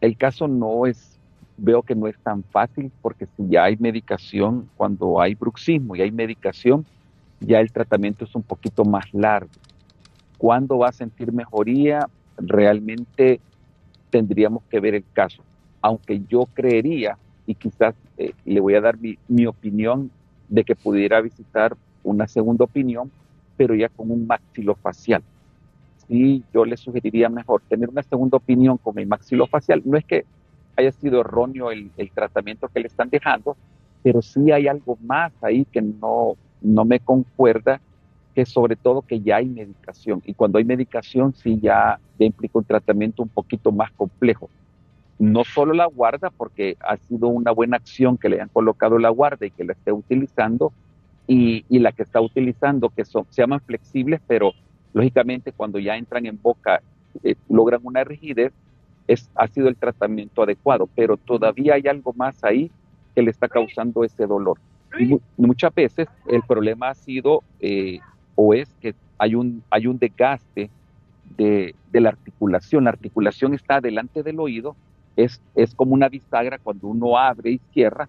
el 0.00 0.16
caso 0.16 0.48
no 0.48 0.86
es, 0.86 1.18
veo 1.56 1.82
que 1.82 1.94
no 1.94 2.06
es 2.06 2.18
tan 2.18 2.42
fácil 2.44 2.90
porque 3.02 3.26
si 3.36 3.48
ya 3.48 3.64
hay 3.64 3.76
medicación, 3.76 4.68
cuando 4.76 5.20
hay 5.20 5.34
bruxismo 5.34 5.96
y 5.96 6.02
hay 6.02 6.10
medicación, 6.10 6.84
ya 7.40 7.60
el 7.60 7.72
tratamiento 7.72 8.24
es 8.24 8.34
un 8.34 8.42
poquito 8.42 8.84
más 8.84 9.12
largo. 9.12 9.50
¿Cuándo 10.38 10.78
va 10.78 10.88
a 10.88 10.92
sentir 10.92 11.32
mejoría? 11.32 12.08
Realmente 12.36 13.40
tendríamos 14.10 14.62
que 14.64 14.80
ver 14.80 14.94
el 14.94 15.04
caso. 15.12 15.42
Aunque 15.80 16.22
yo 16.28 16.46
creería, 16.54 17.16
y 17.46 17.54
quizás 17.54 17.94
eh, 18.16 18.32
le 18.44 18.60
voy 18.60 18.74
a 18.74 18.80
dar 18.80 18.98
mi, 18.98 19.18
mi 19.28 19.46
opinión 19.46 20.10
de 20.48 20.64
que 20.64 20.74
pudiera 20.74 21.20
visitar 21.20 21.76
una 22.02 22.26
segunda 22.26 22.64
opinión, 22.64 23.10
pero 23.56 23.74
ya 23.74 23.88
con 23.88 24.10
un 24.10 24.26
maxilofacial 24.26 25.22
sí 26.08 26.42
yo 26.52 26.64
le 26.64 26.76
sugeriría 26.76 27.28
mejor 27.28 27.62
tener 27.68 27.88
una 27.88 28.02
segunda 28.02 28.36
opinión 28.38 28.78
con 28.78 28.98
el 28.98 29.06
maxilofacial. 29.06 29.82
No 29.84 29.96
es 29.96 30.04
que 30.04 30.24
haya 30.76 30.92
sido 30.92 31.20
erróneo 31.20 31.70
el, 31.70 31.90
tratamiento 32.14 32.68
que 32.68 32.80
le 32.80 32.88
están 32.88 33.10
dejando, 33.10 33.56
pero 34.02 34.22
sí 34.22 34.50
hay 34.50 34.68
algo 34.68 34.98
más 35.02 35.32
ahí 35.42 35.64
que 35.64 35.80
no, 35.82 36.36
me 36.62 37.00
concuerda, 37.00 37.80
que 38.34 38.44
sobre 38.44 38.74
todo 38.74 39.02
que 39.02 39.20
ya 39.20 39.36
hay 39.36 39.46
medicación. 39.46 40.20
Y 40.24 40.34
cuando 40.34 40.58
hay 40.58 40.64
medicación 40.64 41.34
sí 41.34 41.60
ya, 41.60 42.00
implica 42.18 42.58
un 42.58 42.64
tratamiento 42.64 43.22
un 43.22 43.28
poquito 43.28 43.70
más 43.70 43.92
complejo. 43.92 44.50
No 45.18 45.44
solo 45.44 45.72
la 45.72 45.86
guarda, 45.86 46.30
porque 46.30 46.76
ha 46.80 46.96
sido 46.96 47.28
una 47.28 47.52
buena 47.52 47.76
acción 47.76 48.18
que 48.18 48.28
le 48.28 48.40
han 48.40 48.48
colocado 48.48 48.98
la 48.98 49.10
guarda 49.10 49.46
y 49.46 49.52
que 49.52 49.64
la 49.64 49.74
esté 49.74 49.92
utilizando, 49.92 50.72
y, 51.26 51.64
y 51.68 51.78
la 51.78 51.92
que 51.92 52.02
está 52.02 52.20
utilizando, 52.20 52.90
que 52.90 53.04
son, 53.04 53.24
se 53.30 53.40
llaman 53.40 53.60
flexibles, 53.60 54.20
pero 54.26 54.52
Lógicamente, 54.94 55.52
cuando 55.52 55.78
ya 55.80 55.96
entran 55.96 56.24
en 56.24 56.40
boca, 56.40 56.80
eh, 57.24 57.34
logran 57.48 57.80
una 57.82 58.04
rigidez, 58.04 58.52
ha 59.34 59.48
sido 59.48 59.68
el 59.68 59.76
tratamiento 59.76 60.42
adecuado, 60.42 60.88
pero 60.94 61.18
todavía 61.18 61.74
hay 61.74 61.82
algo 61.88 62.14
más 62.14 62.42
ahí 62.42 62.70
que 63.14 63.22
le 63.22 63.30
está 63.30 63.48
causando 63.48 64.02
ese 64.04 64.26
dolor. 64.26 64.58
Muchas 65.36 65.74
veces 65.74 66.08
el 66.28 66.42
problema 66.42 66.90
ha 66.90 66.94
sido 66.94 67.42
eh, 67.60 67.98
o 68.36 68.54
es 68.54 68.72
que 68.80 68.94
hay 69.18 69.34
un, 69.34 69.62
hay 69.68 69.88
un 69.88 69.98
desgaste 69.98 70.70
de, 71.36 71.74
de, 71.90 72.00
la 72.00 72.10
articulación. 72.10 72.84
La 72.84 72.90
articulación 72.90 73.52
está 73.52 73.80
delante 73.80 74.22
del 74.22 74.38
oído, 74.38 74.76
es, 75.16 75.42
es 75.56 75.74
como 75.74 75.92
una 75.94 76.08
bisagra 76.08 76.58
cuando 76.58 76.86
uno 76.86 77.18
abre 77.18 77.50
y 77.50 77.60
cierra. 77.72 78.08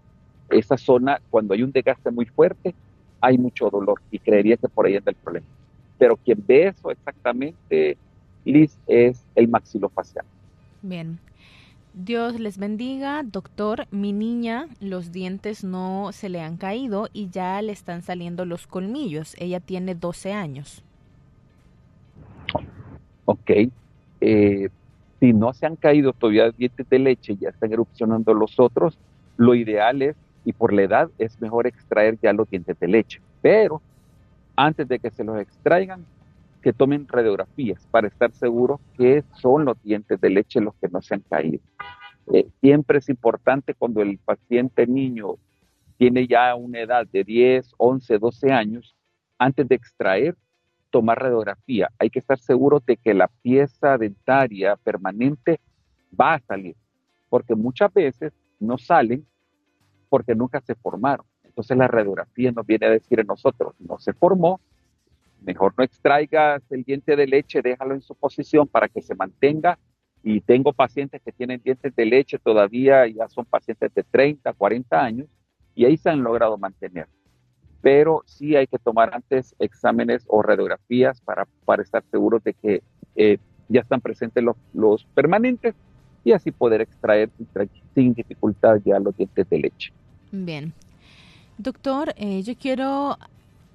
Esa 0.49 0.77
zona, 0.77 1.19
cuando 1.31 1.55
hay 1.55 1.63
un 1.63 1.71
desgaste 1.71 2.11
muy 2.11 2.27
fuerte, 2.27 2.75
hay 3.19 3.39
mucho 3.39 3.71
dolor 3.71 3.99
y 4.11 4.19
creería 4.19 4.57
que 4.57 4.69
por 4.69 4.85
ahí 4.85 4.95
anda 4.95 5.09
el 5.09 5.17
problema 5.17 5.47
pero 5.97 6.17
quien 6.17 6.43
ve 6.45 6.67
eso 6.67 6.91
exactamente, 6.91 7.97
Liz, 8.43 8.77
es 8.87 9.25
el 9.35 9.47
maxilofacial. 9.47 10.25
Bien. 10.81 11.19
Dios 11.93 12.39
les 12.41 12.57
bendiga, 12.57 13.23
doctor. 13.23 13.87
Mi 13.89 14.11
niña, 14.11 14.67
los 14.81 15.13
dientes 15.13 15.63
no 15.63 16.09
se 16.11 16.27
le 16.27 16.41
han 16.41 16.57
caído 16.57 17.07
y 17.13 17.29
ya 17.29 17.61
le 17.61 17.71
están 17.71 18.01
saliendo 18.01 18.43
los 18.43 18.67
colmillos. 18.67 19.33
Ella 19.39 19.61
tiene 19.61 19.95
12 19.95 20.33
años. 20.33 20.83
Ok. 23.23 23.51
Eh, 24.19 24.69
si 25.19 25.31
no 25.31 25.53
se 25.53 25.65
han 25.65 25.77
caído 25.77 26.11
todavía 26.11 26.51
dientes 26.51 26.87
de 26.89 26.99
leche 26.99 27.33
y 27.33 27.37
ya 27.37 27.49
están 27.49 27.71
erupcionando 27.71 28.33
los 28.33 28.59
otros, 28.59 28.97
lo 29.37 29.55
ideal 29.55 30.01
es, 30.01 30.17
y 30.43 30.51
por 30.51 30.73
la 30.73 30.83
edad, 30.83 31.09
es 31.17 31.39
mejor 31.41 31.65
extraer 31.65 32.17
ya 32.21 32.33
los 32.33 32.49
dientes 32.49 32.77
de 32.77 32.87
leche. 32.89 33.21
Pero 33.41 33.81
antes 34.55 34.87
de 34.87 34.99
que 34.99 35.11
se 35.11 35.23
los 35.23 35.39
extraigan, 35.39 36.05
que 36.61 36.73
tomen 36.73 37.07
radiografías 37.07 37.85
para 37.91 38.07
estar 38.07 38.31
seguros 38.31 38.79
que 38.97 39.23
son 39.35 39.65
los 39.65 39.81
dientes 39.83 40.19
de 40.19 40.29
leche 40.29 40.59
los 40.59 40.73
que 40.75 40.87
no 40.87 41.01
se 41.01 41.13
han 41.15 41.21
caído. 41.21 41.59
Eh, 42.33 42.47
siempre 42.59 42.97
es 42.97 43.09
importante 43.09 43.75
cuando 43.75 44.01
el 44.01 44.17
paciente 44.17 44.87
niño 44.87 45.35
tiene 45.97 46.27
ya 46.27 46.55
una 46.55 46.79
edad 46.79 47.05
de 47.07 47.23
10, 47.23 47.73
11, 47.77 48.17
12 48.17 48.51
años, 48.51 48.95
antes 49.37 49.67
de 49.67 49.75
extraer, 49.75 50.35
tomar 50.89 51.21
radiografía. 51.21 51.89
Hay 51.99 52.09
que 52.09 52.19
estar 52.19 52.39
seguro 52.39 52.81
de 52.85 52.97
que 52.97 53.13
la 53.13 53.27
pieza 53.27 53.97
dentaria 53.97 54.75
permanente 54.77 55.59
va 56.19 56.35
a 56.35 56.39
salir, 56.39 56.75
porque 57.29 57.53
muchas 57.53 57.93
veces 57.93 58.33
no 58.59 58.77
salen 58.77 59.25
porque 60.09 60.33
nunca 60.33 60.61
se 60.61 60.75
formaron. 60.75 61.25
Entonces 61.55 61.77
la 61.77 61.87
radiografía 61.87 62.51
nos 62.51 62.67
viene 62.67 62.87
a 62.87 62.89
decir 62.89 63.17
a 63.21 63.23
nosotros, 63.23 63.75
no 63.79 63.97
se 63.97 64.11
formó, 64.11 64.59
mejor 65.41 65.73
no 65.77 65.85
extraigas 65.85 66.61
el 66.69 66.83
diente 66.83 67.15
de 67.15 67.27
leche, 67.27 67.61
déjalo 67.61 67.93
en 67.93 68.01
su 68.01 68.13
posición 68.13 68.67
para 68.67 68.89
que 68.89 69.01
se 69.01 69.15
mantenga. 69.15 69.79
Y 70.21 70.41
tengo 70.41 70.73
pacientes 70.73 71.21
que 71.23 71.31
tienen 71.31 71.61
dientes 71.63 71.95
de 71.95 72.05
leche 72.05 72.39
todavía, 72.39 73.07
ya 73.07 73.29
son 73.29 73.45
pacientes 73.45 73.93
de 73.93 74.03
30, 74.03 74.51
40 74.51 75.01
años, 75.01 75.27
y 75.75 75.85
ahí 75.85 75.95
se 75.95 76.09
han 76.09 76.23
logrado 76.23 76.57
mantener. 76.57 77.07
Pero 77.79 78.23
sí 78.25 78.57
hay 78.57 78.67
que 78.67 78.79
tomar 78.79 79.13
antes 79.13 79.55
exámenes 79.57 80.25
o 80.27 80.41
radiografías 80.41 81.21
para, 81.21 81.47
para 81.63 81.83
estar 81.83 82.03
seguros 82.11 82.43
de 82.43 82.53
que 82.53 82.83
eh, 83.15 83.37
ya 83.69 83.79
están 83.79 84.01
presentes 84.01 84.43
los, 84.43 84.57
los 84.73 85.05
permanentes 85.13 85.73
y 86.25 86.33
así 86.33 86.51
poder 86.51 86.81
extraer 86.81 87.29
sin 87.93 88.13
dificultad 88.13 88.81
ya 88.83 88.99
los 88.99 89.15
dientes 89.15 89.47
de 89.47 89.59
leche. 89.59 89.93
Bien, 90.31 90.73
Doctor, 91.57 92.13
eh, 92.17 92.41
yo 92.41 92.57
quiero 92.57 93.17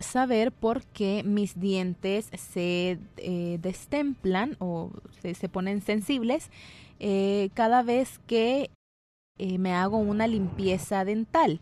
saber 0.01 0.53
por 0.53 0.83
qué 0.83 1.23
mis 1.25 1.59
dientes 1.59 2.31
se 2.37 2.99
eh, 3.17 3.59
destemplan 3.63 4.57
o 4.59 4.91
se, 5.23 5.49
ponen 5.49 5.81
sensibles 5.81 6.51
eh, 6.99 7.49
cada 7.55 7.83
vez 7.83 8.19
que 8.27 8.71
me 9.59 9.73
hago 9.73 9.97
una 9.97 10.27
limpieza 10.27 11.07
dental. 11.07 11.61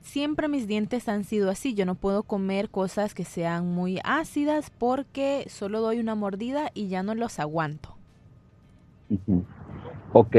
Siempre 0.00 0.48
mis 0.48 0.66
dientes 0.66 1.06
han 1.06 1.24
sido 1.24 1.50
así. 1.50 1.74
Yo 1.74 1.84
no 1.84 1.94
puedo 1.94 2.22
comer 2.22 2.70
cosas 2.70 3.12
que 3.12 3.26
sean 3.26 3.68
muy 3.68 4.00
ácidas 4.04 4.70
porque 4.70 5.44
solo 5.50 5.82
doy 5.82 6.00
una 6.00 6.14
mordida 6.14 6.70
y 6.72 6.88
ya 6.88 7.02
no 7.02 7.14
los 7.14 7.38
aguanto. 7.38 7.94
Ok. 10.14 10.36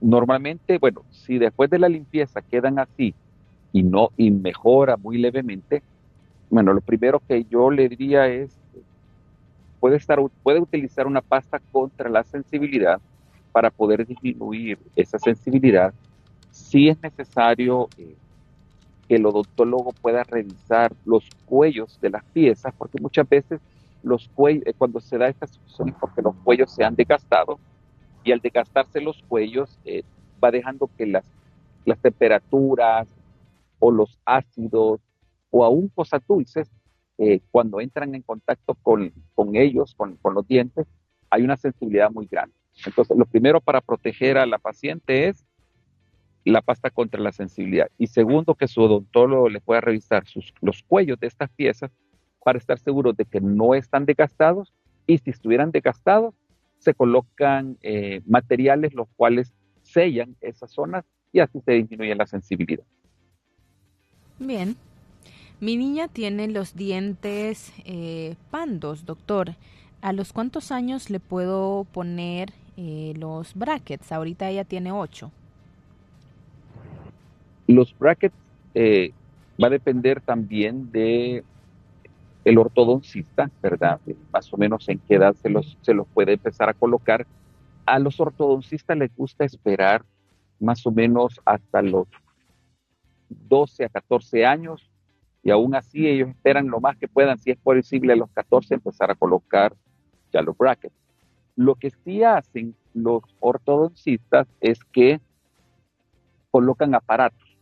normalmente, 0.00 0.78
bueno, 0.78 1.02
si 1.12 1.38
después 1.38 1.70
de 1.70 1.78
la 1.78 1.88
limpieza 1.88 2.42
quedan 2.42 2.80
así 2.80 3.14
y 3.72 3.82
no 3.82 4.10
y 4.16 4.30
mejora 4.30 4.96
muy 4.96 5.18
levemente, 5.18 5.82
bueno, 6.50 6.72
lo 6.72 6.80
primero 6.80 7.20
que 7.26 7.44
yo 7.44 7.70
le 7.70 7.88
diría 7.88 8.28
es 8.28 8.50
puede 9.80 9.96
estar 9.96 10.18
puede 10.42 10.60
utilizar 10.60 11.06
una 11.06 11.22
pasta 11.22 11.60
contra 11.72 12.08
la 12.08 12.22
sensibilidad 12.22 13.00
para 13.52 13.70
poder 13.70 14.06
disminuir 14.06 14.78
esa 14.96 15.18
sensibilidad. 15.18 15.92
Si 16.50 16.88
es 16.88 17.00
necesario 17.02 17.88
eh, 17.98 18.14
que 19.08 19.16
el 19.16 19.26
odontólogo 19.26 19.92
pueda 19.92 20.24
revisar 20.24 20.92
los 21.04 21.28
cuellos 21.46 21.98
de 22.00 22.10
las 22.10 22.24
piezas, 22.24 22.72
porque 22.76 23.00
muchas 23.00 23.28
veces 23.28 23.60
los 24.02 24.28
cuellos, 24.34 24.66
eh, 24.66 24.74
cuando 24.76 25.00
se 25.00 25.18
da 25.18 25.28
esta 25.28 25.46
situación 25.46 25.90
es 25.90 25.94
porque 25.96 26.22
los 26.22 26.34
cuellos 26.36 26.72
se 26.72 26.84
han 26.84 26.94
desgastado 26.94 27.58
y 28.24 28.32
al 28.32 28.40
desgastarse 28.40 29.00
los 29.00 29.22
cuellos 29.28 29.78
eh, 29.84 30.02
va 30.42 30.50
dejando 30.50 30.88
que 30.96 31.06
las, 31.06 31.24
las 31.84 31.98
temperaturas, 31.98 33.08
o 33.84 33.90
los 33.90 34.16
ácidos 34.24 35.00
o 35.50 35.64
aún 35.64 35.88
cosas 35.88 36.22
dulces 36.28 36.70
eh, 37.18 37.40
cuando 37.50 37.80
entran 37.80 38.14
en 38.14 38.22
contacto 38.22 38.76
con, 38.76 39.12
con 39.34 39.56
ellos, 39.56 39.92
con, 39.96 40.16
con 40.18 40.34
los 40.34 40.46
dientes, 40.46 40.86
hay 41.28 41.42
una 41.42 41.56
sensibilidad 41.56 42.08
muy 42.08 42.26
grande. 42.26 42.54
Entonces, 42.86 43.16
lo 43.16 43.26
primero 43.26 43.60
para 43.60 43.80
proteger 43.80 44.38
a 44.38 44.46
la 44.46 44.58
paciente 44.58 45.26
es 45.26 45.44
la 46.44 46.62
pasta 46.62 46.90
contra 46.90 47.20
la 47.20 47.32
sensibilidad. 47.32 47.88
Y 47.98 48.06
segundo, 48.06 48.54
que 48.54 48.68
su 48.68 48.82
odontólogo 48.82 49.48
le 49.48 49.60
pueda 49.60 49.80
revisar 49.80 50.26
sus, 50.26 50.54
los 50.60 50.84
cuellos 50.84 51.18
de 51.18 51.26
estas 51.26 51.50
piezas 51.50 51.90
para 52.44 52.58
estar 52.58 52.78
seguros 52.78 53.16
de 53.16 53.24
que 53.24 53.40
no 53.40 53.74
están 53.74 54.06
desgastados 54.06 54.72
y 55.08 55.18
si 55.18 55.30
estuvieran 55.30 55.72
desgastados, 55.72 56.34
se 56.78 56.94
colocan 56.94 57.78
eh, 57.82 58.22
materiales 58.26 58.94
los 58.94 59.08
cuales 59.16 59.52
sellan 59.82 60.36
esas 60.40 60.70
zonas 60.70 61.04
y 61.32 61.40
así 61.40 61.60
se 61.62 61.72
disminuye 61.72 62.14
la 62.14 62.26
sensibilidad. 62.26 62.84
Bien. 64.38 64.76
Mi 65.60 65.76
niña 65.76 66.08
tiene 66.08 66.48
los 66.48 66.74
dientes 66.74 67.72
eh, 67.84 68.34
pandos, 68.50 69.06
doctor. 69.06 69.54
¿A 70.00 70.12
los 70.12 70.32
cuántos 70.32 70.72
años 70.72 71.08
le 71.08 71.20
puedo 71.20 71.86
poner 71.92 72.52
eh, 72.76 73.14
los 73.16 73.54
brackets? 73.54 74.10
Ahorita 74.10 74.50
ella 74.50 74.64
tiene 74.64 74.90
ocho. 74.90 75.30
Los 77.68 77.96
brackets 77.96 78.34
eh, 78.74 79.12
va 79.62 79.68
a 79.68 79.70
depender 79.70 80.20
también 80.20 80.90
de 80.90 81.44
el 82.44 82.58
ortodoncista, 82.58 83.48
¿verdad? 83.62 84.00
Más 84.32 84.52
o 84.52 84.56
menos 84.56 84.88
en 84.88 84.98
qué 84.98 85.14
edad 85.14 85.34
se 85.40 85.48
los, 85.48 85.78
se 85.82 85.94
los 85.94 86.08
puede 86.08 86.32
empezar 86.32 86.68
a 86.68 86.74
colocar. 86.74 87.24
A 87.86 88.00
los 88.00 88.18
ortodoncistas 88.18 88.96
les 88.96 89.14
gusta 89.14 89.44
esperar 89.44 90.04
más 90.58 90.84
o 90.86 90.90
menos 90.90 91.40
hasta 91.44 91.82
los 91.82 92.08
12 93.48 93.84
a 93.84 93.88
14 93.88 94.46
años 94.46 94.90
y 95.42 95.50
aún 95.50 95.74
así 95.74 96.06
ellos 96.06 96.28
esperan 96.28 96.68
lo 96.68 96.80
más 96.80 96.96
que 96.96 97.08
puedan, 97.08 97.38
si 97.38 97.50
es 97.50 97.58
posible 97.58 98.12
a 98.12 98.16
los 98.16 98.30
14 98.30 98.74
empezar 98.74 99.10
a 99.10 99.14
colocar 99.14 99.74
ya 100.32 100.40
los 100.42 100.56
brackets. 100.56 100.94
Lo 101.56 101.74
que 101.74 101.90
sí 101.90 102.22
hacen 102.22 102.74
los 102.94 103.22
ortodoncistas 103.40 104.46
es 104.60 104.82
que 104.84 105.20
colocan 106.50 106.94
aparatos. 106.94 107.58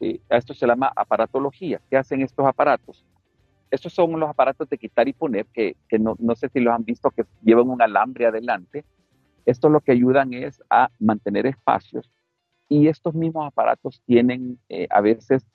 Eh, 0.00 0.20
a 0.28 0.36
esto 0.36 0.52
se 0.52 0.66
llama 0.66 0.92
aparatología. 0.96 1.80
¿Qué 1.88 1.96
hacen 1.96 2.22
estos 2.22 2.44
aparatos? 2.44 3.04
Estos 3.70 3.92
son 3.92 4.18
los 4.18 4.28
aparatos 4.28 4.68
de 4.68 4.76
quitar 4.76 5.08
y 5.08 5.12
poner, 5.12 5.46
que, 5.46 5.76
no, 5.98 6.16
sé 6.34 6.48
si 6.48 6.60
los 6.60 6.74
han 6.74 6.84
visto, 6.84 7.10
que 7.10 7.24
llevan 7.42 7.70
un 7.70 7.80
alambre 7.80 8.26
adelante. 8.26 8.84
Esto 9.46 9.68
lo 9.68 9.80
que 9.80 9.92
ayudan 9.92 10.34
es 10.34 10.62
a 10.68 10.90
mantener 10.98 11.46
espacios 11.46 12.10
y 12.72 12.88
estos 12.88 13.14
mismos 13.14 13.46
aparatos 13.46 14.00
tienen 14.06 14.58
eh, 14.70 14.86
a 14.88 15.02
veces 15.02 15.46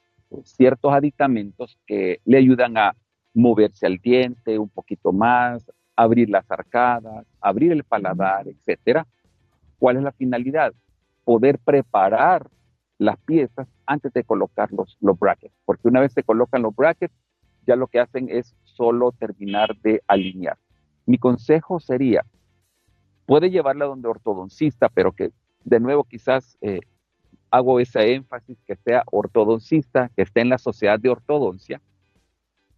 ciertos 0.44 0.94
aditamentos 0.94 1.76
que 1.88 2.22
le 2.26 2.38
ayudan 2.38 2.78
a 2.78 2.96
moverse 3.34 3.88
al 3.88 3.98
diente 3.98 4.60
un 4.60 4.70
poquito 4.70 5.12
más, 5.12 5.66
abrir 5.96 6.30
las 6.30 6.50
arcadas, 6.52 7.26
abrir 7.42 7.72
el 7.72 7.84
paladar, 7.84 8.48
etcétera. 8.48 9.08
¿Cuál 9.80 9.98
es 9.98 10.04
la 10.04 10.12
finalidad? 10.12 10.74
Poder 11.24 11.58
preparar 11.58 12.48
las 13.00 13.18
piezas 13.22 13.68
antes 13.88 14.14
de 14.14 14.24
colocar 14.24 14.72
los, 14.72 14.96
los 15.02 15.18
brackets, 15.18 15.56
porque 15.66 15.88
una 15.88 16.02
vez 16.02 16.14
se 16.14 16.22
colocan 16.22 16.62
los 16.62 16.76
brackets, 16.76 17.16
ya 17.66 17.76
lo 17.76 17.88
que 17.88 18.00
hacen 18.00 18.28
es 18.30 18.56
solo 18.64 19.12
terminar 19.12 19.76
de 19.82 20.04
alinear. 20.06 20.58
Mi 21.08 21.18
consejo 21.18 21.80
sería, 21.80 22.24
puede 23.26 23.50
llevarla 23.50 23.86
donde 23.86 24.08
ortodoncista, 24.08 24.88
pero 24.90 25.14
que 25.14 25.32
de 25.64 25.80
nuevo 25.80 26.04
quizás 26.04 26.58
eh, 26.62 26.80
hago 27.50 27.80
ese 27.80 28.14
énfasis, 28.14 28.58
que 28.66 28.76
sea 28.76 29.04
ortodoncista, 29.12 30.10
que 30.16 30.24
esté 30.24 30.42
en 30.42 30.50
la 30.50 30.58
sociedad 30.58 31.00
de 31.00 31.10
ortodoncia, 31.10 31.82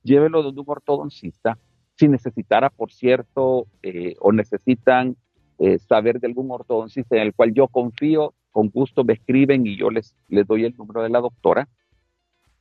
llévelo 0.03 0.43
donde 0.43 0.61
un 0.61 0.69
ortodoncista, 0.69 1.57
si 1.95 2.07
necesitara, 2.07 2.69
por 2.69 2.91
cierto, 2.91 3.67
eh, 3.83 4.15
o 4.19 4.31
necesitan 4.31 5.17
eh, 5.57 5.79
saber 5.79 6.19
de 6.19 6.27
algún 6.27 6.49
ortodoncista 6.51 7.17
en 7.17 7.23
el 7.23 7.33
cual 7.33 7.53
yo 7.53 7.67
confío, 7.67 8.33
con 8.51 8.69
gusto 8.69 9.03
me 9.03 9.13
escriben 9.13 9.67
y 9.67 9.77
yo 9.77 9.89
les, 9.89 10.15
les 10.27 10.47
doy 10.47 10.65
el 10.65 10.75
número 10.77 11.03
de 11.03 11.09
la 11.09 11.19
doctora, 11.19 11.67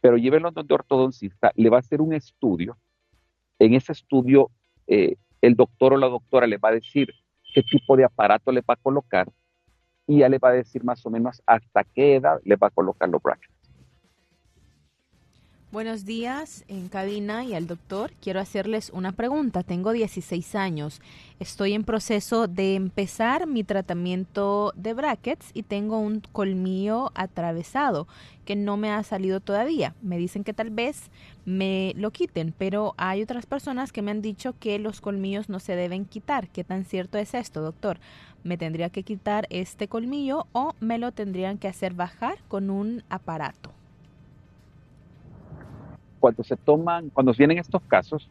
pero 0.00 0.16
llévenlo 0.16 0.50
donde 0.50 0.74
ortodoncista, 0.74 1.52
le 1.54 1.70
va 1.70 1.76
a 1.76 1.80
hacer 1.80 2.00
un 2.00 2.12
estudio. 2.12 2.76
En 3.58 3.74
ese 3.74 3.92
estudio, 3.92 4.50
eh, 4.86 5.16
el 5.40 5.54
doctor 5.54 5.92
o 5.92 5.96
la 5.96 6.08
doctora 6.08 6.46
le 6.46 6.58
va 6.58 6.70
a 6.70 6.72
decir 6.72 7.12
qué 7.54 7.62
tipo 7.62 7.96
de 7.96 8.04
aparato 8.04 8.52
le 8.52 8.60
va 8.60 8.74
a 8.74 8.76
colocar 8.76 9.28
y 10.08 10.18
ya 10.18 10.28
le 10.28 10.38
va 10.38 10.48
a 10.48 10.52
decir 10.52 10.82
más 10.82 11.04
o 11.06 11.10
menos 11.10 11.40
hasta 11.46 11.84
qué 11.84 12.16
edad 12.16 12.40
le 12.42 12.56
va 12.56 12.68
a 12.68 12.70
colocar 12.70 13.08
los 13.08 13.22
brackets. 13.22 13.58
Buenos 15.70 16.06
días 16.06 16.64
en 16.68 16.88
cabina 16.88 17.44
y 17.44 17.52
al 17.52 17.66
doctor. 17.66 18.12
Quiero 18.22 18.40
hacerles 18.40 18.88
una 18.88 19.12
pregunta. 19.12 19.62
Tengo 19.62 19.92
16 19.92 20.54
años. 20.54 21.02
Estoy 21.40 21.74
en 21.74 21.84
proceso 21.84 22.48
de 22.48 22.74
empezar 22.74 23.46
mi 23.46 23.64
tratamiento 23.64 24.72
de 24.76 24.94
brackets 24.94 25.50
y 25.52 25.64
tengo 25.64 25.98
un 25.98 26.22
colmillo 26.32 27.12
atravesado 27.14 28.08
que 28.46 28.56
no 28.56 28.78
me 28.78 28.90
ha 28.90 29.02
salido 29.02 29.40
todavía. 29.40 29.94
Me 30.00 30.16
dicen 30.16 30.42
que 30.42 30.54
tal 30.54 30.70
vez 30.70 31.10
me 31.44 31.92
lo 31.96 32.12
quiten, 32.12 32.54
pero 32.56 32.94
hay 32.96 33.22
otras 33.22 33.44
personas 33.44 33.92
que 33.92 34.00
me 34.00 34.10
han 34.10 34.22
dicho 34.22 34.54
que 34.58 34.78
los 34.78 35.02
colmillos 35.02 35.50
no 35.50 35.60
se 35.60 35.76
deben 35.76 36.06
quitar. 36.06 36.48
¿Qué 36.48 36.64
tan 36.64 36.86
cierto 36.86 37.18
es 37.18 37.34
esto, 37.34 37.60
doctor? 37.60 37.98
¿Me 38.44 38.56
tendría 38.56 38.90
que 38.90 39.02
quitar 39.02 39.46
este 39.50 39.88
colmillo 39.88 40.46
o 40.52 40.74
me 40.80 40.98
lo 40.98 41.12
tendrían 41.12 41.58
que 41.58 41.68
hacer 41.68 41.94
bajar 41.94 42.38
con 42.48 42.70
un 42.70 43.02
aparato? 43.08 43.72
cuando 46.18 46.42
se 46.44 46.56
toman, 46.56 47.10
cuando 47.10 47.32
vienen 47.32 47.58
estos 47.58 47.82
casos, 47.82 48.28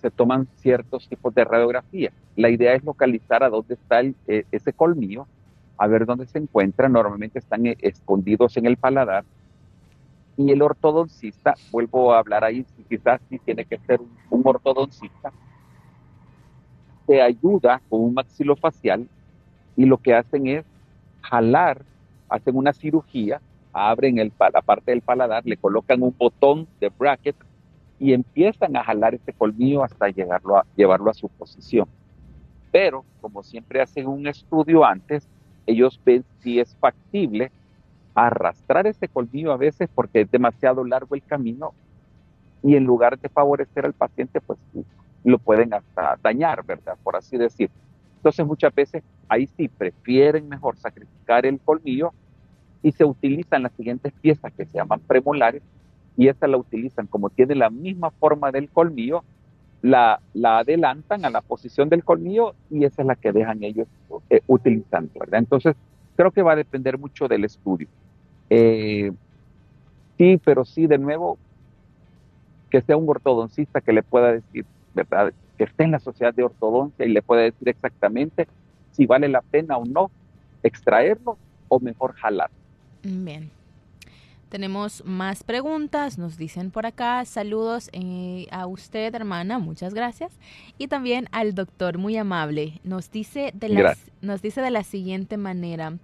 se 0.00 0.10
toman 0.10 0.46
ciertos 0.56 1.08
tipos 1.08 1.34
de 1.34 1.44
radiografía. 1.44 2.12
La 2.36 2.50
idea 2.50 2.74
es 2.74 2.84
localizar 2.84 3.42
a 3.42 3.48
dónde 3.48 3.74
está 3.74 4.00
eh, 4.02 4.44
ese 4.50 4.72
colmillo, 4.72 5.26
a 5.76 5.86
ver 5.86 6.06
dónde 6.06 6.26
se 6.26 6.38
encuentra. 6.38 6.88
Normalmente 6.88 7.38
están 7.38 7.66
eh, 7.66 7.76
escondidos 7.80 8.56
en 8.56 8.66
el 8.66 8.76
paladar. 8.76 9.24
Y 10.36 10.52
el 10.52 10.62
ortodoncista, 10.62 11.54
vuelvo 11.72 12.12
a 12.12 12.20
hablar 12.20 12.44
ahí, 12.44 12.64
quizás 12.88 13.20
sí 13.28 13.40
tiene 13.40 13.64
que 13.64 13.78
ser 13.78 14.00
un, 14.00 14.10
un 14.30 14.42
ortodoncista, 14.44 15.32
te 17.06 17.20
ayuda 17.20 17.82
con 17.88 18.02
un 18.02 18.14
maxilofacial 18.14 19.08
y 19.78 19.86
lo 19.86 19.96
que 19.96 20.12
hacen 20.12 20.46
es 20.46 20.66
jalar, 21.22 21.80
hacen 22.28 22.54
una 22.54 22.74
cirugía 22.74 23.40
abren 23.72 24.18
el, 24.18 24.32
la 24.52 24.62
parte 24.62 24.90
del 24.90 25.02
paladar, 25.02 25.44
le 25.46 25.56
colocan 25.56 26.02
un 26.02 26.14
botón 26.16 26.66
de 26.80 26.88
bracket 26.88 27.36
y 27.98 28.12
empiezan 28.12 28.76
a 28.76 28.84
jalar 28.84 29.14
ese 29.14 29.32
colmillo 29.32 29.82
hasta 29.82 30.08
llevarlo 30.08 31.10
a 31.10 31.14
su 31.14 31.28
posición. 31.28 31.88
Pero, 32.70 33.04
como 33.20 33.42
siempre 33.42 33.80
hacen 33.80 34.06
un 34.06 34.26
estudio 34.26 34.84
antes, 34.84 35.28
ellos 35.66 36.00
ven 36.04 36.24
si 36.40 36.60
es 36.60 36.74
factible 36.76 37.50
arrastrar 38.14 38.86
ese 38.86 39.08
colmillo 39.08 39.52
a 39.52 39.56
veces 39.56 39.88
porque 39.94 40.22
es 40.22 40.30
demasiado 40.30 40.84
largo 40.84 41.14
el 41.14 41.22
camino 41.22 41.72
y 42.62 42.74
en 42.74 42.84
lugar 42.84 43.18
de 43.18 43.28
favorecer 43.28 43.86
al 43.86 43.92
paciente, 43.92 44.40
pues 44.40 44.58
lo 45.24 45.38
pueden 45.38 45.72
hasta 45.72 46.18
dañar, 46.22 46.64
¿verdad? 46.64 46.96
Por 47.02 47.16
así 47.16 47.36
decir. 47.36 47.70
Entonces 48.18 48.44
muchas 48.44 48.74
veces 48.74 49.04
ahí 49.28 49.46
sí 49.56 49.68
prefieren 49.68 50.48
mejor 50.48 50.76
sacrificar 50.76 51.46
el 51.46 51.60
colmillo 51.60 52.12
y 52.82 52.90
se 52.90 53.04
utilizan 53.04 53.62
las 53.62 53.72
siguientes 53.72 54.12
piezas 54.20 54.52
que 54.52 54.66
se 54.66 54.78
llaman 54.78 55.00
premolares 55.00 55.62
y 56.16 56.26
esta 56.26 56.48
la 56.48 56.56
utilizan 56.56 57.06
como 57.06 57.30
tiene 57.30 57.54
la 57.54 57.70
misma 57.70 58.10
forma 58.10 58.50
del 58.50 58.68
colmillo, 58.68 59.22
la, 59.82 60.20
la 60.34 60.58
adelantan 60.58 61.24
a 61.24 61.30
la 61.30 61.42
posición 61.42 61.88
del 61.88 62.02
colmillo 62.02 62.54
y 62.70 62.84
esa 62.84 63.02
es 63.02 63.08
la 63.08 63.14
que 63.14 63.30
dejan 63.30 63.62
ellos 63.62 63.86
eh, 64.30 64.40
utilizando, 64.48 65.12
¿verdad? 65.20 65.38
Entonces, 65.38 65.76
creo 66.16 66.32
que 66.32 66.42
va 66.42 66.54
a 66.54 66.56
depender 66.56 66.98
mucho 66.98 67.28
del 67.28 67.44
estudio. 67.44 67.86
Eh, 68.50 69.12
sí, 70.16 70.40
pero 70.44 70.64
sí, 70.64 70.88
de 70.88 70.98
nuevo, 70.98 71.38
que 72.68 72.82
sea 72.82 72.96
un 72.96 73.08
ortodoncista 73.08 73.80
que 73.80 73.92
le 73.92 74.02
pueda 74.02 74.32
decir, 74.32 74.66
¿verdad? 74.94 75.32
Que 75.58 75.64
esté 75.64 75.84
en 75.84 75.90
la 75.90 75.98
sociedad 75.98 76.32
de 76.32 76.44
ortodoncia 76.44 77.04
y 77.04 77.10
le 77.10 77.20
pueda 77.20 77.42
decir 77.42 77.68
exactamente 77.68 78.48
si 78.92 79.04
vale 79.04 79.28
la 79.28 79.42
pena 79.42 79.76
o 79.76 79.84
no 79.84 80.10
extraerlo 80.62 81.36
o 81.68 81.80
mejor 81.80 82.14
jalar. 82.14 82.50
Bien. 83.02 83.50
Tenemos 84.48 85.04
más 85.04 85.44
preguntas, 85.44 86.16
nos 86.16 86.38
dicen 86.38 86.70
por 86.70 86.86
acá, 86.86 87.22
saludos 87.26 87.90
eh, 87.92 88.46
a 88.50 88.66
usted 88.66 89.14
hermana, 89.14 89.58
muchas 89.58 89.92
gracias, 89.92 90.32
y 90.78 90.88
también 90.88 91.28
al 91.32 91.54
doctor, 91.54 91.98
muy 91.98 92.16
amable, 92.16 92.80
nos 92.82 93.10
dice 93.10 93.52
de 93.54 93.68
la, 93.68 93.94
nos 94.22 94.40
dice 94.40 94.62
de 94.62 94.70
la 94.70 94.84
siguiente 94.84 95.36
manera, 95.36 95.98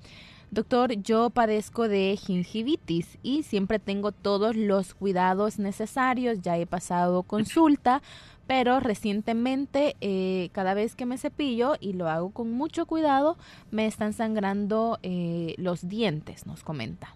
doctor, 0.51 0.93
yo 0.93 1.31
padezco 1.31 1.89
de 1.89 2.19
gingivitis 2.19 3.19
y 3.23 3.45
siempre 3.45 3.79
tengo 3.79 4.13
todos 4.13 4.55
los 4.55 4.93
cuidados 4.93 5.59
necesarios, 5.59 6.43
ya 6.43 6.59
he 6.59 6.67
pasado 6.67 7.23
consulta, 7.23 8.03
pero 8.47 8.81
recientemente 8.81 9.97
eh, 10.01 10.51
cada 10.53 10.75
vez 10.75 10.95
que 10.95 11.07
me 11.07 11.19
cepillo 11.19 11.75
y 11.81 11.95
lo 11.95 12.09
hago 12.09 12.31
con 12.31 12.53
mucho 12.53 12.87
cuidado, 12.87 13.37
me 13.71 13.87
están 13.87 14.13
sangrando 14.13 14.99
eh, 15.03 15.55
los 15.59 15.89
dientes, 15.89 16.47
nos 16.47 16.63
comenta. 16.63 17.15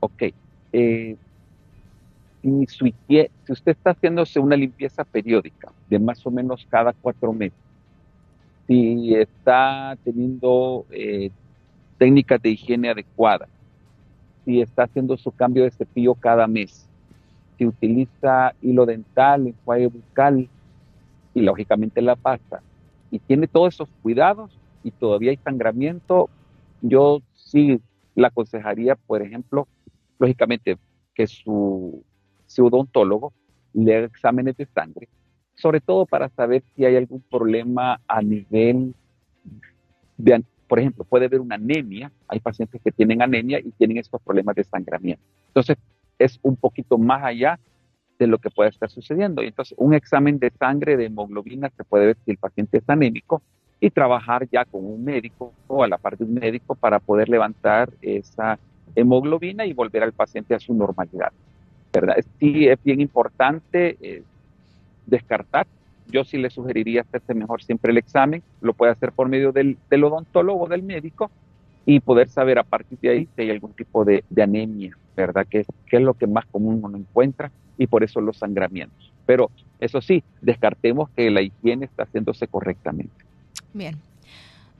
Ok. 0.00 0.22
Eh, 0.72 1.16
si, 2.42 2.94
usted 3.48 3.72
está 3.72 3.90
haciéndose 3.90 4.38
una 4.38 4.56
limpieza 4.56 5.04
periódica 5.04 5.72
de 5.88 5.98
más 5.98 6.24
o 6.26 6.30
menos 6.30 6.66
cada 6.68 6.92
cuatro 6.92 7.32
meses, 7.32 7.58
si 8.66 9.14
está 9.14 9.96
teniendo 10.04 10.84
eh, 10.90 11.30
técnicas 11.98 12.40
de 12.42 12.50
higiene 12.50 12.90
adecuadas, 12.90 13.48
si 14.44 14.60
está 14.60 14.84
haciendo 14.84 15.16
su 15.16 15.30
cambio 15.30 15.64
de 15.64 15.70
cepillo 15.70 16.14
cada 16.14 16.46
mes, 16.46 16.86
si 17.56 17.66
utiliza 17.66 18.54
hilo 18.62 18.86
dental, 18.86 19.46
enjuague 19.46 19.86
bucal 19.88 20.48
y 21.34 21.40
lógicamente 21.40 22.00
la 22.02 22.16
pasta, 22.16 22.62
y 23.10 23.18
tiene 23.18 23.46
todos 23.46 23.74
esos 23.74 23.88
cuidados 24.02 24.56
y 24.82 24.90
todavía 24.90 25.30
hay 25.30 25.36
sangramiento, 25.38 26.28
yo 26.82 27.20
sí 27.34 27.80
le 28.14 28.26
aconsejaría, 28.26 28.96
por 28.96 29.22
ejemplo, 29.22 29.66
lógicamente 30.18 30.76
que 31.14 31.26
su, 31.26 32.02
su 32.46 32.66
odontólogo 32.66 33.32
le 33.72 33.96
haga 33.96 34.06
exámenes 34.06 34.56
de 34.56 34.66
sangre, 34.66 35.08
sobre 35.54 35.80
todo 35.80 36.06
para 36.06 36.28
saber 36.28 36.62
si 36.74 36.84
hay 36.84 36.96
algún 36.96 37.20
problema 37.20 38.00
a 38.06 38.22
nivel 38.22 38.94
de, 40.16 40.44
por 40.68 40.78
ejemplo, 40.78 41.04
puede 41.04 41.26
haber 41.26 41.40
una 41.40 41.56
anemia, 41.56 42.10
hay 42.28 42.40
pacientes 42.40 42.80
que 42.82 42.92
tienen 42.92 43.22
anemia 43.22 43.60
y 43.60 43.70
tienen 43.72 43.98
estos 43.98 44.20
problemas 44.22 44.56
de 44.56 44.64
sangramiento. 44.64 45.22
Entonces, 45.48 45.76
es 46.18 46.38
un 46.42 46.56
poquito 46.56 46.98
más 46.98 47.22
allá 47.24 47.58
de 48.18 48.26
lo 48.26 48.38
que 48.38 48.50
puede 48.50 48.70
estar 48.70 48.90
sucediendo. 48.90 49.42
Y 49.42 49.48
entonces, 49.48 49.74
un 49.78 49.94
examen 49.94 50.38
de 50.38 50.50
sangre 50.50 50.96
de 50.96 51.06
hemoglobina 51.06 51.70
se 51.76 51.84
puede 51.84 52.06
ver 52.06 52.16
si 52.24 52.30
el 52.30 52.38
paciente 52.38 52.78
es 52.78 52.88
anémico 52.88 53.42
y 53.80 53.90
trabajar 53.90 54.48
ya 54.50 54.64
con 54.64 54.84
un 54.84 55.04
médico 55.04 55.52
o 55.66 55.82
a 55.82 55.88
la 55.88 55.98
par 55.98 56.16
de 56.16 56.24
un 56.24 56.34
médico 56.34 56.74
para 56.74 57.00
poder 57.00 57.28
levantar 57.28 57.90
esa 58.00 58.58
hemoglobina 58.94 59.66
y 59.66 59.72
volver 59.72 60.02
al 60.02 60.12
paciente 60.12 60.54
a 60.54 60.60
su 60.60 60.74
normalidad. 60.74 61.32
¿verdad? 61.92 62.16
Sí 62.38 62.66
es 62.66 62.82
bien 62.82 63.00
importante 63.00 63.96
eh, 64.00 64.22
descartar. 65.06 65.66
Yo 66.08 66.24
sí 66.24 66.38
le 66.38 66.50
sugeriría 66.50 67.02
hacerse 67.02 67.34
mejor 67.34 67.62
siempre 67.62 67.90
el 67.92 67.98
examen, 67.98 68.42
lo 68.60 68.74
puede 68.74 68.92
hacer 68.92 69.12
por 69.12 69.28
medio 69.28 69.52
del, 69.52 69.78
del 69.90 70.04
odontólogo 70.04 70.64
o 70.64 70.68
del 70.68 70.82
médico 70.82 71.30
y 71.86 72.00
poder 72.00 72.28
saber 72.28 72.58
a 72.58 72.62
partir 72.62 72.98
de 73.00 73.10
ahí 73.10 73.28
si 73.34 73.42
hay 73.42 73.50
algún 73.50 73.72
tipo 73.72 74.04
de, 74.04 74.24
anemia, 74.40 74.96
¿verdad? 75.16 75.46
Que, 75.48 75.60
es 75.60 76.02
lo 76.02 76.14
que 76.14 76.26
más 76.26 76.46
común 76.46 76.80
uno 76.82 76.98
encuentra 76.98 77.50
y 77.78 77.86
por 77.86 78.02
eso 78.02 78.20
los 78.20 78.38
sangramientos. 78.38 79.12
Pero 79.26 79.50
eso 79.80 80.00
sí, 80.00 80.22
descartemos 80.40 81.10
que 81.10 81.30
la 81.30 81.42
higiene 81.42 81.86
está 81.86 82.04
haciéndose 82.04 82.46
correctamente. 82.48 83.14
Bien. 83.72 83.96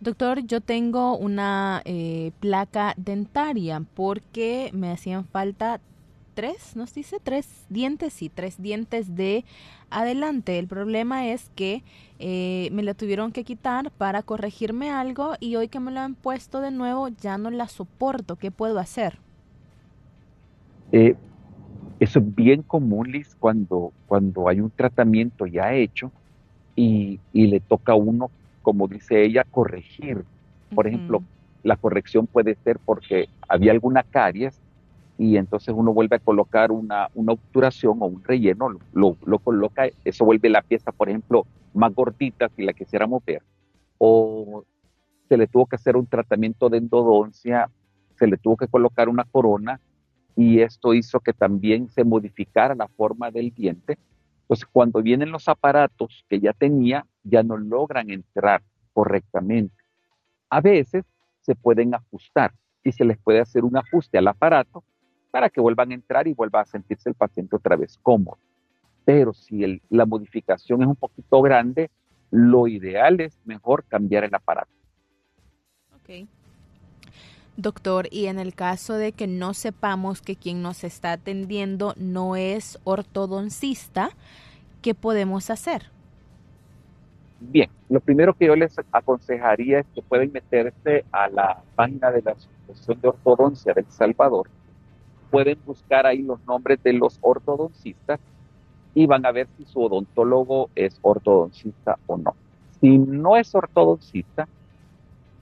Doctor, 0.01 0.45
yo 0.47 0.61
tengo 0.61 1.17
una 1.17 1.81
eh, 1.85 2.33
placa 2.41 2.95
dentaria 2.97 3.83
porque 3.95 4.71
me 4.75 4.91
hacían 4.91 5.25
falta 5.25 5.81
tres, 6.35 6.77
nos 6.77 6.93
dice 6.93 7.19
tres 7.23 7.49
dientes 7.71 8.21
y 8.21 8.29
tres 8.29 8.61
dientes 8.61 9.15
de 9.17 9.45
adelante. 9.91 10.59
El 10.59 10.67
problema 10.67 11.29
es 11.29 11.51
que 11.55 11.83
eh, 12.19 12.69
me 12.73 12.83
la 12.83 12.95
tuvieron 12.95 13.33
que 13.33 13.45
quitar 13.45 13.91
para 13.93 14.23
corregirme 14.23 14.91
algo 14.91 15.35
y 15.41 15.57
hoy 15.57 15.69
que 15.69 15.81
me 15.81 15.93
lo 15.93 16.01
han 16.01 16.15
puesto 16.15 16.61
de 16.61 16.71
nuevo 16.71 17.09
ya 17.09 17.39
no 17.39 17.51
la 17.51 17.69
soporto. 17.69 18.37
¿Qué 18.37 18.51
puedo 18.51 18.79
hacer? 18.79 19.19
Eh, 20.97 21.17
eso 21.99 22.21
es 22.21 22.35
bien 22.37 22.63
común, 22.63 23.11
Liz, 23.11 23.35
cuando, 23.35 23.93
cuando 24.07 24.49
hay 24.49 24.61
un 24.61 24.71
tratamiento 24.71 25.45
ya 25.45 25.75
hecho 25.75 26.13
y, 26.77 27.19
y 27.33 27.49
le 27.49 27.59
toca 27.59 27.95
a 27.95 27.97
uno, 27.97 28.31
como 28.63 28.87
dice 28.87 29.25
ella, 29.25 29.43
corregir. 29.43 30.25
Por 30.73 30.87
ejemplo, 30.87 31.25
la 31.65 31.77
corrección 31.77 32.29
puede 32.29 32.55
ser 32.55 32.79
porque 32.79 33.29
había 33.49 33.73
alguna 33.73 34.05
caries 34.05 34.61
y 35.19 35.37
entonces 35.37 35.75
uno 35.77 35.93
vuelve 35.93 36.15
a 36.15 36.21
colocar 36.21 36.71
una, 36.71 37.09
una 37.17 37.33
obturación 37.33 37.99
o 38.01 38.07
un 38.07 38.23
relleno, 38.23 38.69
lo, 38.93 39.17
lo, 39.25 39.39
coloca, 39.41 39.89
eso 40.05 40.25
vuelve 40.25 40.49
la 40.49 40.63
pieza, 40.63 40.93
por 40.93 41.09
ejemplo, 41.09 41.45
más 41.73 41.93
gordita 41.93 42.49
si 42.51 42.63
la 42.63 42.73
quisiéramos 42.73 43.25
ver. 43.25 43.43
O 43.99 44.63
se 45.29 45.37
le 45.37 45.49
tuvo 45.49 45.67
que 45.67 45.75
hacer 45.75 45.97
un 45.97 46.07
tratamiento 46.07 46.69
de 46.69 46.79
endodoncia, 46.79 47.69
se 48.17 48.29
le 48.29 48.37
tuvo 48.37 48.57
que 48.57 48.69
colocar 48.69 49.09
una 49.09 49.25
corona 49.25 49.81
y 50.37 50.61
esto 50.61 50.95
hizo 50.95 51.21
que 51.21 51.33
también 51.33 51.89
se 51.89 52.05
modificara 52.05 52.75
la 52.75 52.89
forma 52.89 53.31
del 53.31 53.53
diente. 53.53 53.99
Entonces, 54.43 54.67
cuando 54.71 55.03
vienen 55.03 55.31
los 55.31 55.49
aparatos 55.49 56.25
que 56.29 56.41
ya 56.41 56.53
tenía, 56.53 57.07
ya 57.23 57.43
no 57.43 57.57
logran 57.57 58.11
entrar 58.11 58.63
correctamente. 58.93 59.75
A 60.51 60.61
veces 60.61 61.05
se 61.41 61.55
pueden 61.55 61.95
ajustar 61.95 62.53
y 62.83 62.93
se 62.93 63.05
les 63.05 63.19
puede 63.19 63.41
hacer 63.41 63.65
un 63.65 63.77
ajuste 63.77 64.19
al 64.19 64.29
aparato 64.29 64.85
para 65.31 65.51
que 65.51 65.61
vuelvan 65.61 65.91
a 65.91 65.95
entrar 65.95 66.29
y 66.29 66.35
vuelva 66.35 66.61
a 66.61 66.67
sentirse 66.67 67.09
el 67.09 67.15
paciente 67.15 67.57
otra 67.57 67.77
vez 67.77 67.99
cómodo. 68.03 68.39
Pero 69.05 69.33
si 69.33 69.81
la 69.89 70.07
modificación 70.07 70.83
es 70.83 70.89
un 70.89 70.97
poquito 70.97 71.43
grande, 71.43 71.91
lo 72.31 72.67
ideal 72.67 73.21
es 73.21 73.39
mejor 73.45 73.85
cambiar 73.85 74.25
el 74.25 74.35
aparato. 74.35 74.73
Ok. 75.97 76.27
Doctor, 77.57 78.09
y 78.11 78.27
en 78.27 78.39
el 78.39 78.55
caso 78.55 78.95
de 78.95 79.13
que 79.13 79.27
no 79.27 79.55
sepamos 79.55 80.23
que 80.23 80.37
quien 80.37 80.63
nos 80.63 80.85
está 80.85 81.13
atendiendo 81.13 81.95
no 81.97 82.37
es 82.37 82.79
ortodoncista, 82.85 84.11
¿qué 84.83 84.95
podemos 84.95 85.51
hacer? 85.51 85.91
Bien, 87.41 87.71
lo 87.89 88.01
primero 88.01 88.35
que 88.35 88.47
yo 88.47 88.57
les 88.57 88.75
aconsejaría 88.91 89.81
es 89.81 89.87
que 89.95 90.03
pueden 90.03 90.33
meterse 90.33 91.05
a 91.13 91.29
la 91.29 91.63
página 91.77 92.11
de 92.11 92.23
la 92.23 92.33
Asociación 92.33 93.01
de 93.01 93.09
Ortodoncia 93.09 93.73
del 93.75 93.87
Salvador 93.91 94.49
pueden 95.35 95.59
buscar 95.67 96.07
ahí 96.07 96.23
los 96.23 96.39
nombres 96.47 96.81
de 96.85 96.93
los 96.93 97.19
ortodoncistas 97.21 98.21
y 98.95 99.05
van 99.07 99.27
a 99.27 99.33
ver 99.33 99.49
si 99.59 99.65
su 99.65 99.81
odontólogo 99.83 100.71
es 100.77 100.97
ortodoncista 101.03 101.99
o 102.07 102.17
no. 102.17 102.37
Si 102.81 102.99
no 102.99 103.37
es 103.37 103.53
ortodoncista, 103.53 104.47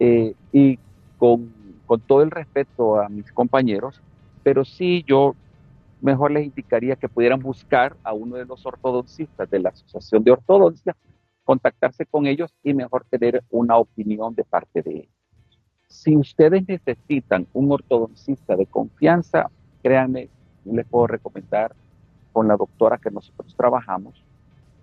eh, 0.00 0.34
y 0.50 0.78
con, 1.18 1.52
con, 1.92 2.00
todo 2.00 2.22
el 2.22 2.30
respeto 2.30 2.98
a 2.98 3.08
mis 3.10 3.30
compañeros, 3.32 4.00
pero 4.42 4.64
sí 4.64 5.04
yo 5.06 5.34
mejor 6.00 6.30
les 6.30 6.46
indicaría 6.46 6.96
que 6.96 7.08
pudieran 7.08 7.40
buscar 7.40 7.94
a 8.02 8.14
uno 8.14 8.36
de 8.36 8.46
los 8.46 8.64
ortodoncistas 8.64 9.50
de 9.50 9.58
la 9.58 9.68
Asociación 9.68 10.24
de 10.24 10.30
Ortodoncia, 10.30 10.96
contactarse 11.44 12.06
con 12.06 12.26
ellos 12.26 12.54
y 12.62 12.72
mejor 12.72 13.04
tener 13.10 13.42
una 13.50 13.76
opinión 13.76 14.34
de 14.34 14.44
parte 14.44 14.80
de 14.80 14.90
ellos. 14.90 15.08
Si 15.86 16.16
ustedes 16.16 16.66
necesitan 16.66 17.46
un 17.52 17.70
ortodoncista 17.70 18.56
de 18.56 18.64
confianza, 18.64 19.50
créanme, 19.82 20.28
les 20.64 20.86
puedo 20.86 21.08
recomendar 21.08 21.74
con 22.32 22.48
la 22.48 22.56
doctora 22.56 22.96
que 22.96 23.10
nosotros 23.10 23.54
trabajamos 23.54 24.14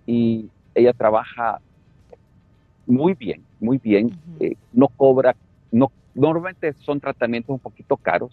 y 0.06 0.48
ella 0.74 0.92
trabaja 0.92 1.60
muy 2.86 3.14
bien, 3.14 3.42
muy 3.58 3.78
bien, 3.78 4.16
eh, 4.38 4.54
no 4.72 4.88
cobra, 4.88 5.34
no, 5.72 5.90
normalmente 6.14 6.72
son 6.74 7.00
tratamientos 7.00 7.50
un 7.50 7.58
poquito 7.58 7.96
caros, 7.96 8.32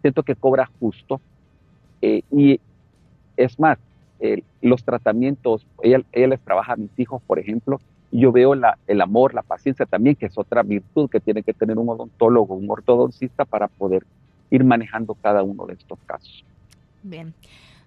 siento 0.00 0.22
que 0.22 0.34
cobra 0.34 0.68
justo 0.80 1.20
eh, 2.00 2.22
y 2.30 2.60
es 3.36 3.58
más, 3.58 3.78
los 4.60 4.84
tratamientos, 4.84 5.66
ella, 5.82 6.00
ella, 6.12 6.28
les 6.28 6.40
trabaja 6.40 6.74
a 6.74 6.76
mis 6.76 6.96
hijos, 6.96 7.20
por 7.26 7.38
ejemplo, 7.40 7.80
y 8.12 8.20
yo 8.20 8.30
veo 8.30 8.54
la, 8.54 8.78
el 8.86 9.00
amor, 9.00 9.34
la 9.34 9.42
paciencia 9.42 9.86
también, 9.86 10.14
que 10.14 10.26
es 10.26 10.38
otra 10.38 10.62
virtud 10.62 11.10
que 11.10 11.18
tiene 11.18 11.42
que 11.42 11.52
tener 11.52 11.78
un 11.78 11.88
odontólogo, 11.88 12.54
un 12.54 12.70
ortodoncista 12.70 13.44
para 13.44 13.68
poder 13.68 14.04
ir 14.50 14.64
manejando 14.64 15.14
cada 15.14 15.42
uno 15.42 15.66
de 15.66 15.74
estos 15.74 15.98
casos. 16.06 16.44
Bien. 17.02 17.34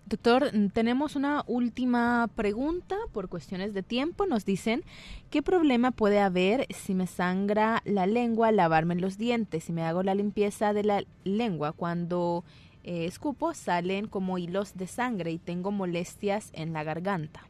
Doctor, 0.07 0.51
tenemos 0.71 1.15
una 1.15 1.43
última 1.47 2.29
pregunta 2.35 2.95
por 3.11 3.27
cuestiones 3.27 3.73
de 3.73 3.81
tiempo. 3.81 4.27
Nos 4.27 4.45
dicen, 4.45 4.83
¿qué 5.31 5.41
problema 5.41 5.89
puede 5.89 6.19
haber 6.19 6.67
si 6.69 6.93
me 6.93 7.07
sangra 7.07 7.81
la 7.85 8.05
lengua 8.05 8.51
lavarme 8.51 8.93
los 8.95 9.17
dientes? 9.17 9.63
Si 9.63 9.73
me 9.73 9.81
hago 9.81 10.03
la 10.03 10.13
limpieza 10.13 10.73
de 10.73 10.83
la 10.83 11.03
lengua, 11.23 11.71
cuando 11.71 12.43
eh, 12.83 13.05
escupo 13.05 13.55
salen 13.55 14.07
como 14.07 14.37
hilos 14.37 14.77
de 14.77 14.85
sangre 14.85 15.31
y 15.31 15.39
tengo 15.39 15.71
molestias 15.71 16.51
en 16.53 16.71
la 16.71 16.83
garganta. 16.83 17.41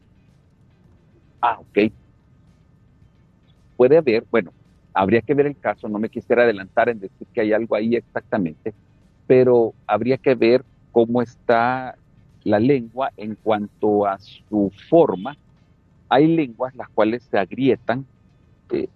Ah, 1.41 1.59
ok. 1.59 1.91
Puede 3.75 3.97
haber, 3.97 4.23
bueno, 4.31 4.53
habría 4.93 5.21
que 5.21 5.33
ver 5.33 5.47
el 5.47 5.59
caso, 5.59 5.89
no 5.89 5.99
me 5.99 6.07
quisiera 6.07 6.43
adelantar 6.43 6.87
en 6.87 7.01
decir 7.01 7.27
que 7.33 7.41
hay 7.41 7.51
algo 7.51 7.75
ahí 7.75 7.97
exactamente, 7.97 8.73
pero 9.27 9.73
habría 9.85 10.17
que 10.17 10.35
ver 10.35 10.63
cómo 10.93 11.21
está 11.21 11.97
la 12.45 12.59
lengua 12.59 13.11
en 13.17 13.35
cuanto 13.35 14.05
a 14.05 14.17
su 14.19 14.71
forma. 14.87 15.35
Hay 16.07 16.27
lenguas 16.27 16.73
las 16.75 16.87
cuales 16.89 17.23
se 17.23 17.37
agrietan. 17.37 18.05
Eh, 18.71 18.87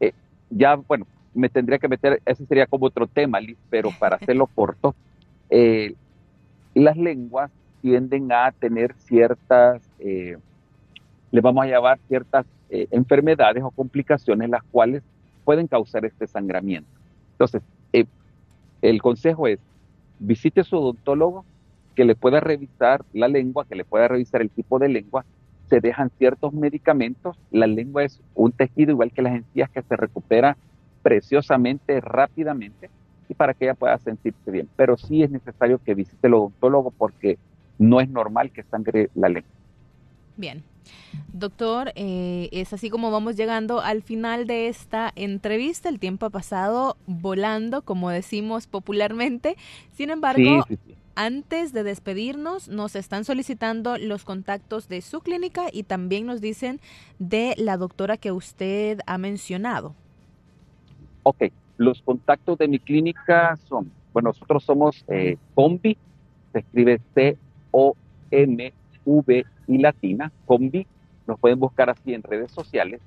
eh, 0.00 0.12
ya, 0.48 0.76
bueno, 0.76 1.06
me 1.34 1.48
tendría 1.48 1.78
que 1.78 1.88
meter, 1.88 2.22
ese 2.24 2.46
sería 2.46 2.66
como 2.66 2.86
otro 2.86 3.06
tema, 3.06 3.40
Liz, 3.40 3.58
pero 3.68 3.90
para 3.98 4.16
hacerlo 4.20 4.46
corto, 4.46 4.94
eh, 5.50 5.94
las 6.74 6.96
lenguas 6.96 7.50
tienden 7.82 8.30
a 8.30 8.52
tener 8.52 8.94
ciertas, 8.94 9.82
le 9.98 11.40
vamos 11.40 11.64
a 11.64 11.68
llamar 11.68 11.98
ciertas 12.06 12.46
enfermedades 12.70 13.62
o 13.64 13.72
complicaciones 13.72 14.48
las 14.48 14.62
cuales 14.70 15.02
pueden 15.44 15.66
causar 15.66 16.04
este 16.04 16.28
sangramiento. 16.28 16.88
Entonces, 17.32 17.60
el 18.82 19.02
consejo 19.02 19.48
es, 19.48 19.58
visite 20.20 20.62
su 20.62 20.76
odontólogo 20.76 21.44
que 21.94 22.04
le 22.04 22.14
pueda 22.14 22.40
revisar 22.40 23.04
la 23.12 23.28
lengua, 23.28 23.66
que 23.66 23.74
le 23.74 23.84
pueda 23.84 24.08
revisar 24.08 24.42
el 24.42 24.50
tipo 24.50 24.78
de 24.78 24.88
lengua, 24.88 25.24
se 25.68 25.80
dejan 25.80 26.10
ciertos 26.18 26.52
medicamentos. 26.52 27.36
La 27.50 27.66
lengua 27.66 28.04
es 28.04 28.20
un 28.34 28.52
tejido 28.52 28.90
igual 28.90 29.12
que 29.12 29.22
las 29.22 29.34
encías 29.34 29.70
que 29.70 29.82
se 29.82 29.96
recupera 29.96 30.56
preciosamente, 31.02 32.00
rápidamente, 32.00 32.90
y 33.28 33.34
para 33.34 33.54
que 33.54 33.64
ella 33.64 33.74
pueda 33.74 33.98
sentirse 33.98 34.50
bien. 34.50 34.68
Pero 34.76 34.96
sí 34.96 35.22
es 35.22 35.30
necesario 35.30 35.78
que 35.78 35.94
visite 35.94 36.26
el 36.26 36.34
odontólogo 36.34 36.90
porque 36.90 37.38
no 37.78 38.00
es 38.00 38.08
normal 38.08 38.50
que 38.50 38.62
sangre 38.64 39.10
la 39.14 39.28
lengua. 39.28 39.50
Bien. 40.36 40.62
Doctor, 41.32 41.92
eh, 41.94 42.48
es 42.52 42.72
así 42.72 42.90
como 42.90 43.10
vamos 43.10 43.36
llegando 43.36 43.80
al 43.80 44.02
final 44.02 44.46
de 44.46 44.68
esta 44.68 45.12
entrevista. 45.16 45.88
El 45.88 45.98
tiempo 45.98 46.26
ha 46.26 46.30
pasado 46.30 46.96
volando, 47.06 47.82
como 47.82 48.10
decimos 48.10 48.66
popularmente. 48.66 49.56
Sin 49.92 50.10
embargo, 50.10 50.64
antes 51.14 51.72
de 51.72 51.82
despedirnos, 51.82 52.68
nos 52.68 52.96
están 52.96 53.24
solicitando 53.24 53.98
los 53.98 54.24
contactos 54.24 54.88
de 54.88 55.00
su 55.00 55.20
clínica 55.20 55.64
y 55.72 55.84
también 55.84 56.26
nos 56.26 56.40
dicen 56.40 56.80
de 57.18 57.54
la 57.56 57.76
doctora 57.76 58.16
que 58.16 58.32
usted 58.32 59.00
ha 59.06 59.18
mencionado. 59.18 59.94
Ok, 61.22 61.44
los 61.76 62.02
contactos 62.02 62.58
de 62.58 62.68
mi 62.68 62.78
clínica 62.78 63.56
son, 63.68 63.90
bueno, 64.12 64.30
nosotros 64.30 64.64
somos 64.64 65.04
eh, 65.08 65.36
Combi, 65.54 65.96
se 66.52 66.58
escribe 66.60 67.00
C-O-M-V 67.14 68.66
y 69.68 69.78
latina, 69.78 70.32
Combi, 70.46 70.86
nos 71.26 71.38
pueden 71.38 71.60
buscar 71.60 71.90
así 71.90 72.14
en 72.14 72.22
redes 72.22 72.50
sociales 72.50 73.00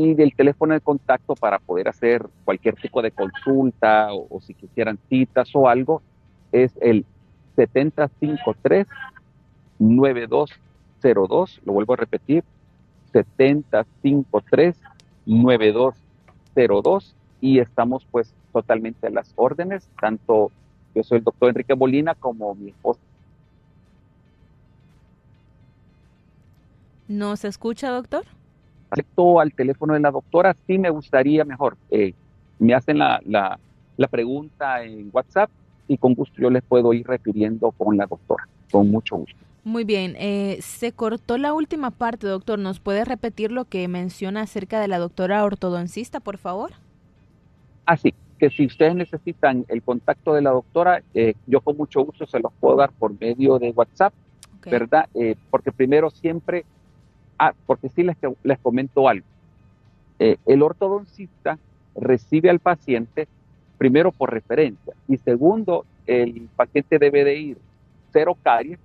y 0.00 0.14
del 0.14 0.32
teléfono 0.32 0.74
de 0.74 0.80
contacto 0.80 1.34
para 1.34 1.58
poder 1.58 1.88
hacer 1.88 2.24
cualquier 2.44 2.76
tipo 2.76 3.02
de 3.02 3.10
consulta 3.10 4.12
o, 4.12 4.40
si 4.40 4.54
quisieran 4.54 4.96
citas 5.08 5.50
o 5.54 5.68
algo 5.68 6.02
es 6.52 6.72
el 6.80 7.04
7053 7.58 8.86
9202, 9.80 11.60
lo 11.64 11.72
vuelvo 11.72 11.94
a 11.94 11.96
repetir, 11.96 12.44
7053 13.12 14.76
9202 15.26 17.16
y 17.40 17.58
estamos 17.58 18.06
pues 18.12 18.32
totalmente 18.52 19.08
a 19.08 19.10
las 19.10 19.32
órdenes, 19.34 19.88
tanto 20.00 20.52
yo 20.94 21.02
soy 21.02 21.18
el 21.18 21.24
doctor 21.24 21.48
Enrique 21.48 21.74
Molina 21.74 22.14
como 22.14 22.54
mi 22.54 22.70
esposa. 22.70 23.00
¿No 27.08 27.34
se 27.36 27.48
escucha, 27.48 27.90
doctor? 27.90 28.24
Acepto 28.90 29.40
al 29.40 29.52
teléfono 29.52 29.94
de 29.94 30.00
la 30.00 30.12
doctora, 30.12 30.54
sí 30.66 30.78
me 30.78 30.90
gustaría 30.90 31.44
mejor. 31.44 31.76
Eh, 31.90 32.14
me 32.60 32.74
hacen 32.74 32.98
la, 32.98 33.20
la, 33.24 33.58
la 33.96 34.06
pregunta 34.06 34.84
en 34.84 35.10
WhatsApp 35.12 35.50
y 35.88 35.96
con 35.96 36.14
gusto 36.14 36.40
yo 36.40 36.50
les 36.50 36.62
puedo 36.62 36.92
ir 36.92 37.06
refiriendo 37.06 37.72
con 37.72 37.96
la 37.96 38.06
doctora, 38.06 38.46
con 38.70 38.90
mucho 38.90 39.16
gusto. 39.16 39.36
Muy 39.64 39.84
bien, 39.84 40.14
eh, 40.18 40.58
se 40.60 40.92
cortó 40.92 41.36
la 41.36 41.52
última 41.52 41.90
parte, 41.90 42.26
doctor. 42.26 42.58
¿Nos 42.58 42.78
puede 42.78 43.04
repetir 43.04 43.50
lo 43.50 43.64
que 43.64 43.86
menciona 43.88 44.42
acerca 44.42 44.80
de 44.80 44.88
la 44.88 44.98
doctora 44.98 45.44
ortodoncista, 45.44 46.20
por 46.20 46.38
favor? 46.38 46.70
Así 47.84 48.14
que 48.38 48.50
si 48.50 48.66
ustedes 48.66 48.94
necesitan 48.94 49.64
el 49.68 49.82
contacto 49.82 50.32
de 50.32 50.42
la 50.42 50.50
doctora, 50.50 51.02
eh, 51.12 51.34
yo 51.46 51.60
con 51.60 51.76
mucho 51.76 52.02
gusto 52.02 52.26
se 52.26 52.38
los 52.38 52.52
puedo 52.60 52.76
dar 52.76 52.92
por 52.92 53.18
medio 53.20 53.58
de 53.58 53.70
WhatsApp, 53.70 54.14
¿verdad? 54.64 55.08
Eh, 55.14 55.34
porque 55.50 55.72
primero 55.72 56.10
siempre, 56.10 56.64
ah, 57.38 57.52
porque 57.66 57.88
sí 57.88 58.02
les, 58.02 58.16
les 58.42 58.58
comento 58.60 59.08
algo. 59.08 59.26
el 60.18 60.62
ortodoncista 60.62 61.58
recibe 61.94 62.50
al 62.50 62.58
paciente 62.58 63.28
primero 63.78 64.12
por 64.12 64.32
referencia 64.32 64.94
y 65.08 65.16
segundo, 65.18 65.86
el 66.06 66.48
paciente 66.56 66.98
debe 66.98 67.24
de 67.24 67.36
ir 67.36 67.58
cero 68.12 68.36
caries 68.42 68.78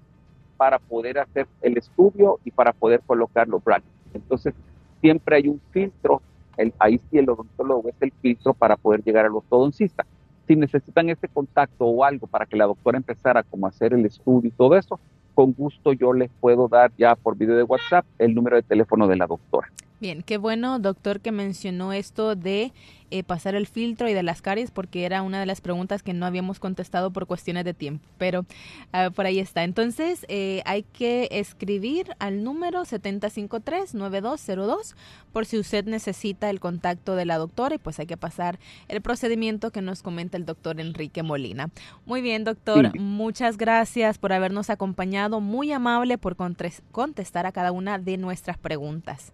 para 0.55 0.79
poder 0.79 1.19
hacer 1.19 1.47
el 1.61 1.77
estudio 1.77 2.39
y 2.45 2.51
para 2.51 2.71
poder 2.71 3.01
colocar 3.05 3.47
los 3.47 3.63
brackets. 3.63 3.89
Entonces, 4.13 4.53
siempre 5.01 5.37
hay 5.37 5.47
un 5.47 5.59
filtro, 5.71 6.21
el, 6.57 6.73
ahí 6.79 6.99
sí 7.09 7.17
el 7.17 7.29
odontólogo 7.29 7.89
es 7.89 7.95
el 8.01 8.11
filtro 8.21 8.53
para 8.53 8.77
poder 8.77 9.03
llegar 9.03 9.25
al 9.25 9.35
ortodoncista. 9.35 10.05
Si 10.47 10.55
necesitan 10.55 11.09
ese 11.09 11.27
contacto 11.27 11.85
o 11.85 12.03
algo 12.03 12.27
para 12.27 12.45
que 12.45 12.55
la 12.55 12.65
doctora 12.65 12.97
empezara 12.97 13.43
como 13.43 13.65
a 13.65 13.69
hacer 13.69 13.93
el 13.93 14.05
estudio 14.05 14.49
y 14.49 14.51
todo 14.51 14.75
eso, 14.77 14.99
con 15.33 15.53
gusto 15.53 15.93
yo 15.93 16.13
les 16.13 16.29
puedo 16.39 16.67
dar 16.67 16.91
ya 16.97 17.15
por 17.15 17.35
video 17.35 17.55
de 17.55 17.63
WhatsApp 17.63 18.05
el 18.19 18.35
número 18.35 18.57
de 18.57 18.61
teléfono 18.63 19.07
de 19.07 19.15
la 19.15 19.25
doctora. 19.25 19.71
Bien, 20.03 20.21
qué 20.21 20.37
bueno, 20.37 20.77
doctor, 20.79 21.21
que 21.21 21.31
mencionó 21.31 21.93
esto 21.93 22.35
de 22.35 22.73
eh, 23.09 23.23
pasar 23.23 23.55
el 23.55 23.67
filtro 23.67 24.09
y 24.09 24.13
de 24.13 24.21
las 24.21 24.41
caries, 24.41 24.69
porque 24.69 25.05
era 25.05 25.21
una 25.21 25.39
de 25.39 25.45
las 25.45 25.61
preguntas 25.61 26.03
que 26.03 26.11
no 26.11 26.25
habíamos 26.25 26.59
contestado 26.59 27.11
por 27.11 27.25
cuestiones 27.25 27.63
de 27.63 27.73
tiempo, 27.73 28.05
pero 28.17 28.45
ah, 28.91 29.11
por 29.15 29.25
ahí 29.25 29.39
está. 29.39 29.63
Entonces, 29.63 30.25
eh, 30.27 30.61
hay 30.65 30.83
que 30.83 31.29
escribir 31.31 32.17
al 32.19 32.43
número 32.43 32.81
753-9202 32.81 34.93
por 35.31 35.45
si 35.45 35.57
usted 35.57 35.85
necesita 35.85 36.49
el 36.49 36.59
contacto 36.59 37.15
de 37.15 37.23
la 37.23 37.37
doctora 37.37 37.75
y 37.75 37.77
pues 37.77 37.97
hay 37.97 38.05
que 38.05 38.17
pasar 38.17 38.59
el 38.89 38.99
procedimiento 38.99 39.71
que 39.71 39.81
nos 39.81 40.03
comenta 40.03 40.35
el 40.35 40.45
doctor 40.45 40.81
Enrique 40.81 41.23
Molina. 41.23 41.69
Muy 42.05 42.21
bien, 42.21 42.43
doctor, 42.43 42.91
muchas 42.99 43.55
gracias 43.55 44.17
por 44.17 44.33
habernos 44.33 44.69
acompañado, 44.69 45.39
muy 45.39 45.71
amable 45.71 46.17
por 46.17 46.35
contestar 46.35 47.45
a 47.45 47.53
cada 47.53 47.71
una 47.71 47.99
de 47.99 48.17
nuestras 48.17 48.57
preguntas. 48.57 49.31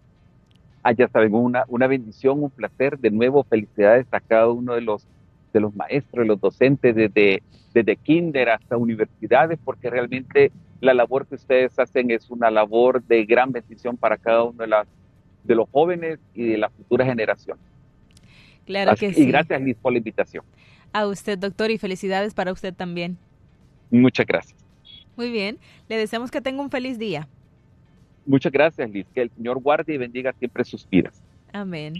Ah, 0.83 0.91
ya 0.93 1.07
saben, 1.07 1.33
una, 1.33 1.65
una 1.67 1.87
bendición, 1.87 2.43
un 2.43 2.49
placer. 2.49 2.97
De 2.99 3.11
nuevo, 3.11 3.43
felicidades 3.43 4.07
a 4.11 4.19
cada 4.19 4.49
uno 4.49 4.75
de 4.75 4.81
los, 4.81 5.05
de 5.53 5.59
los 5.59 5.75
maestros, 5.75 6.23
de 6.23 6.27
los 6.27 6.39
docentes, 6.39 6.95
desde, 6.95 7.43
desde 7.73 7.95
kinder 7.95 8.49
hasta 8.49 8.77
universidades, 8.77 9.59
porque 9.63 9.89
realmente 9.89 10.51
la 10.81 10.93
labor 10.93 11.27
que 11.27 11.35
ustedes 11.35 11.77
hacen 11.77 12.11
es 12.11 12.29
una 12.29 12.49
labor 12.49 13.03
de 13.03 13.25
gran 13.25 13.51
bendición 13.51 13.97
para 13.97 14.17
cada 14.17 14.43
uno 14.43 14.63
de, 14.63 14.67
las, 14.67 14.87
de 15.43 15.55
los 15.55 15.69
jóvenes 15.69 16.19
y 16.33 16.45
de 16.45 16.57
la 16.57 16.69
futura 16.69 17.05
generación. 17.05 17.57
Claro 18.65 18.95
que 18.95 19.13
sí. 19.13 19.23
Y 19.23 19.25
gracias, 19.25 19.61
Liz, 19.61 19.75
por 19.81 19.91
la 19.91 19.97
invitación. 19.97 20.43
A 20.93 21.07
usted, 21.07 21.37
doctor, 21.37 21.71
y 21.71 21.77
felicidades 21.77 22.33
para 22.33 22.51
usted 22.51 22.73
también. 22.73 23.17
Muchas 23.91 24.25
gracias. 24.25 24.57
Muy 25.17 25.31
bien, 25.31 25.57
le 25.89 25.97
deseamos 25.97 26.31
que 26.31 26.39
tenga 26.39 26.61
un 26.61 26.69
feliz 26.69 26.97
día. 26.97 27.27
Muchas 28.25 28.51
gracias, 28.51 28.89
Liz. 28.89 29.05
Que 29.13 29.21
el 29.23 29.31
Señor 29.31 29.59
guarde 29.61 29.93
y 29.93 29.97
bendiga 29.97 30.33
siempre 30.33 30.63
sus 30.63 30.87
vidas. 30.89 31.21
Amén. 31.53 31.93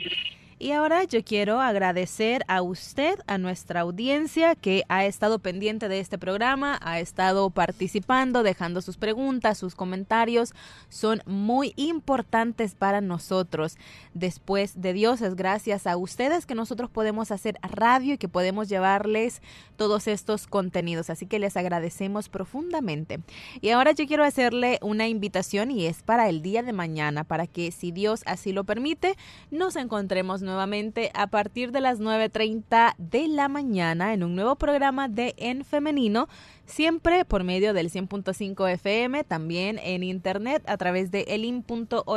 Y 0.61 0.73
ahora 0.73 1.05
yo 1.05 1.23
quiero 1.23 1.61
agradecer 1.61 2.43
a 2.49 2.61
usted, 2.61 3.17
a 3.27 3.37
nuestra 3.37 3.79
audiencia 3.79 4.55
que 4.55 4.83
ha 4.89 5.05
estado 5.05 5.39
pendiente 5.39 5.87
de 5.87 6.01
este 6.01 6.17
programa, 6.17 6.77
ha 6.81 6.99
estado 6.99 7.49
participando, 7.49 8.43
dejando 8.43 8.81
sus 8.81 8.97
preguntas, 8.97 9.57
sus 9.57 9.73
comentarios. 9.73 10.53
Son 10.89 11.21
muy 11.25 11.71
importantes 11.77 12.75
para 12.75 12.99
nosotros. 12.99 13.77
Después 14.13 14.81
de 14.81 14.91
Dios, 14.91 15.21
es 15.21 15.37
gracias 15.37 15.87
a 15.87 15.95
ustedes 15.95 16.45
que 16.45 16.55
nosotros 16.55 16.89
podemos 16.89 17.31
hacer 17.31 17.57
radio 17.61 18.15
y 18.15 18.17
que 18.17 18.27
podemos 18.27 18.67
llevarles 18.67 19.41
todos 19.77 20.09
estos 20.09 20.45
contenidos. 20.45 21.09
Así 21.09 21.25
que 21.25 21.39
les 21.39 21.55
agradecemos 21.55 22.27
profundamente. 22.27 23.21
Y 23.61 23.69
ahora 23.69 23.93
yo 23.93 24.05
quiero 24.07 24.25
hacerle 24.25 24.77
una 24.81 25.07
invitación 25.07 25.71
y 25.71 25.85
es 25.85 26.03
para 26.03 26.27
el 26.27 26.41
día 26.41 26.63
de 26.63 26.73
mañana, 26.73 27.23
para 27.23 27.47
que 27.47 27.71
si 27.71 27.93
Dios 27.93 28.23
así 28.25 28.51
lo 28.51 28.65
permite, 28.65 29.15
nos 29.51 29.77
encontremos 29.77 30.41
nuevamente 30.49 31.11
a 31.13 31.27
partir 31.27 31.71
de 31.71 31.79
las 31.79 31.99
9.30 31.99 32.95
de 32.97 33.27
la 33.27 33.47
mañana 33.47 34.13
en 34.13 34.23
un 34.23 34.35
nuevo 34.35 34.55
programa 34.55 35.07
de 35.07 35.35
En 35.37 35.63
Femenino, 35.63 36.27
siempre 36.69 37.25
por 37.25 37.43
medio 37.43 37.73
del 37.73 37.89
100.5 37.89 38.71
FM, 38.71 39.23
también 39.23 39.79
en 39.79 40.03
internet 40.03 40.63
a 40.67 40.77
través 40.77 41.11
de 41.11 41.21
elin.org.sv 41.27 42.07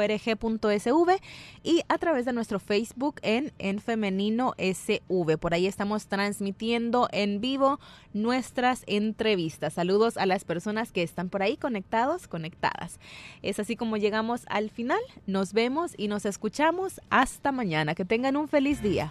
y 1.62 1.82
a 1.88 1.98
través 1.98 2.24
de 2.24 2.32
nuestro 2.32 2.60
Facebook 2.60 3.16
en 3.22 3.52
En 3.58 3.80
Femenino 3.80 4.54
SV. 4.58 5.38
Por 5.38 5.54
ahí 5.54 5.66
estamos 5.66 6.06
transmitiendo 6.06 7.08
en 7.12 7.40
vivo 7.40 7.80
nuestras 8.12 8.84
entrevistas. 8.86 9.72
Saludos 9.74 10.16
a 10.16 10.26
las 10.26 10.44
personas 10.44 10.92
que 10.92 11.02
están 11.02 11.28
por 11.28 11.42
ahí 11.42 11.56
conectados, 11.56 12.28
conectadas. 12.28 13.00
Es 13.42 13.58
así 13.58 13.76
como 13.76 13.96
llegamos 13.96 14.42
al 14.48 14.70
final. 14.70 15.00
Nos 15.26 15.52
vemos 15.52 15.92
y 15.96 16.08
nos 16.08 16.26
escuchamos 16.26 17.00
hasta 17.10 17.52
mañana. 17.52 17.94
Que 17.94 18.04
tengan 18.04 18.36
un 18.36 18.48
feliz 18.48 18.82
día. 18.82 19.10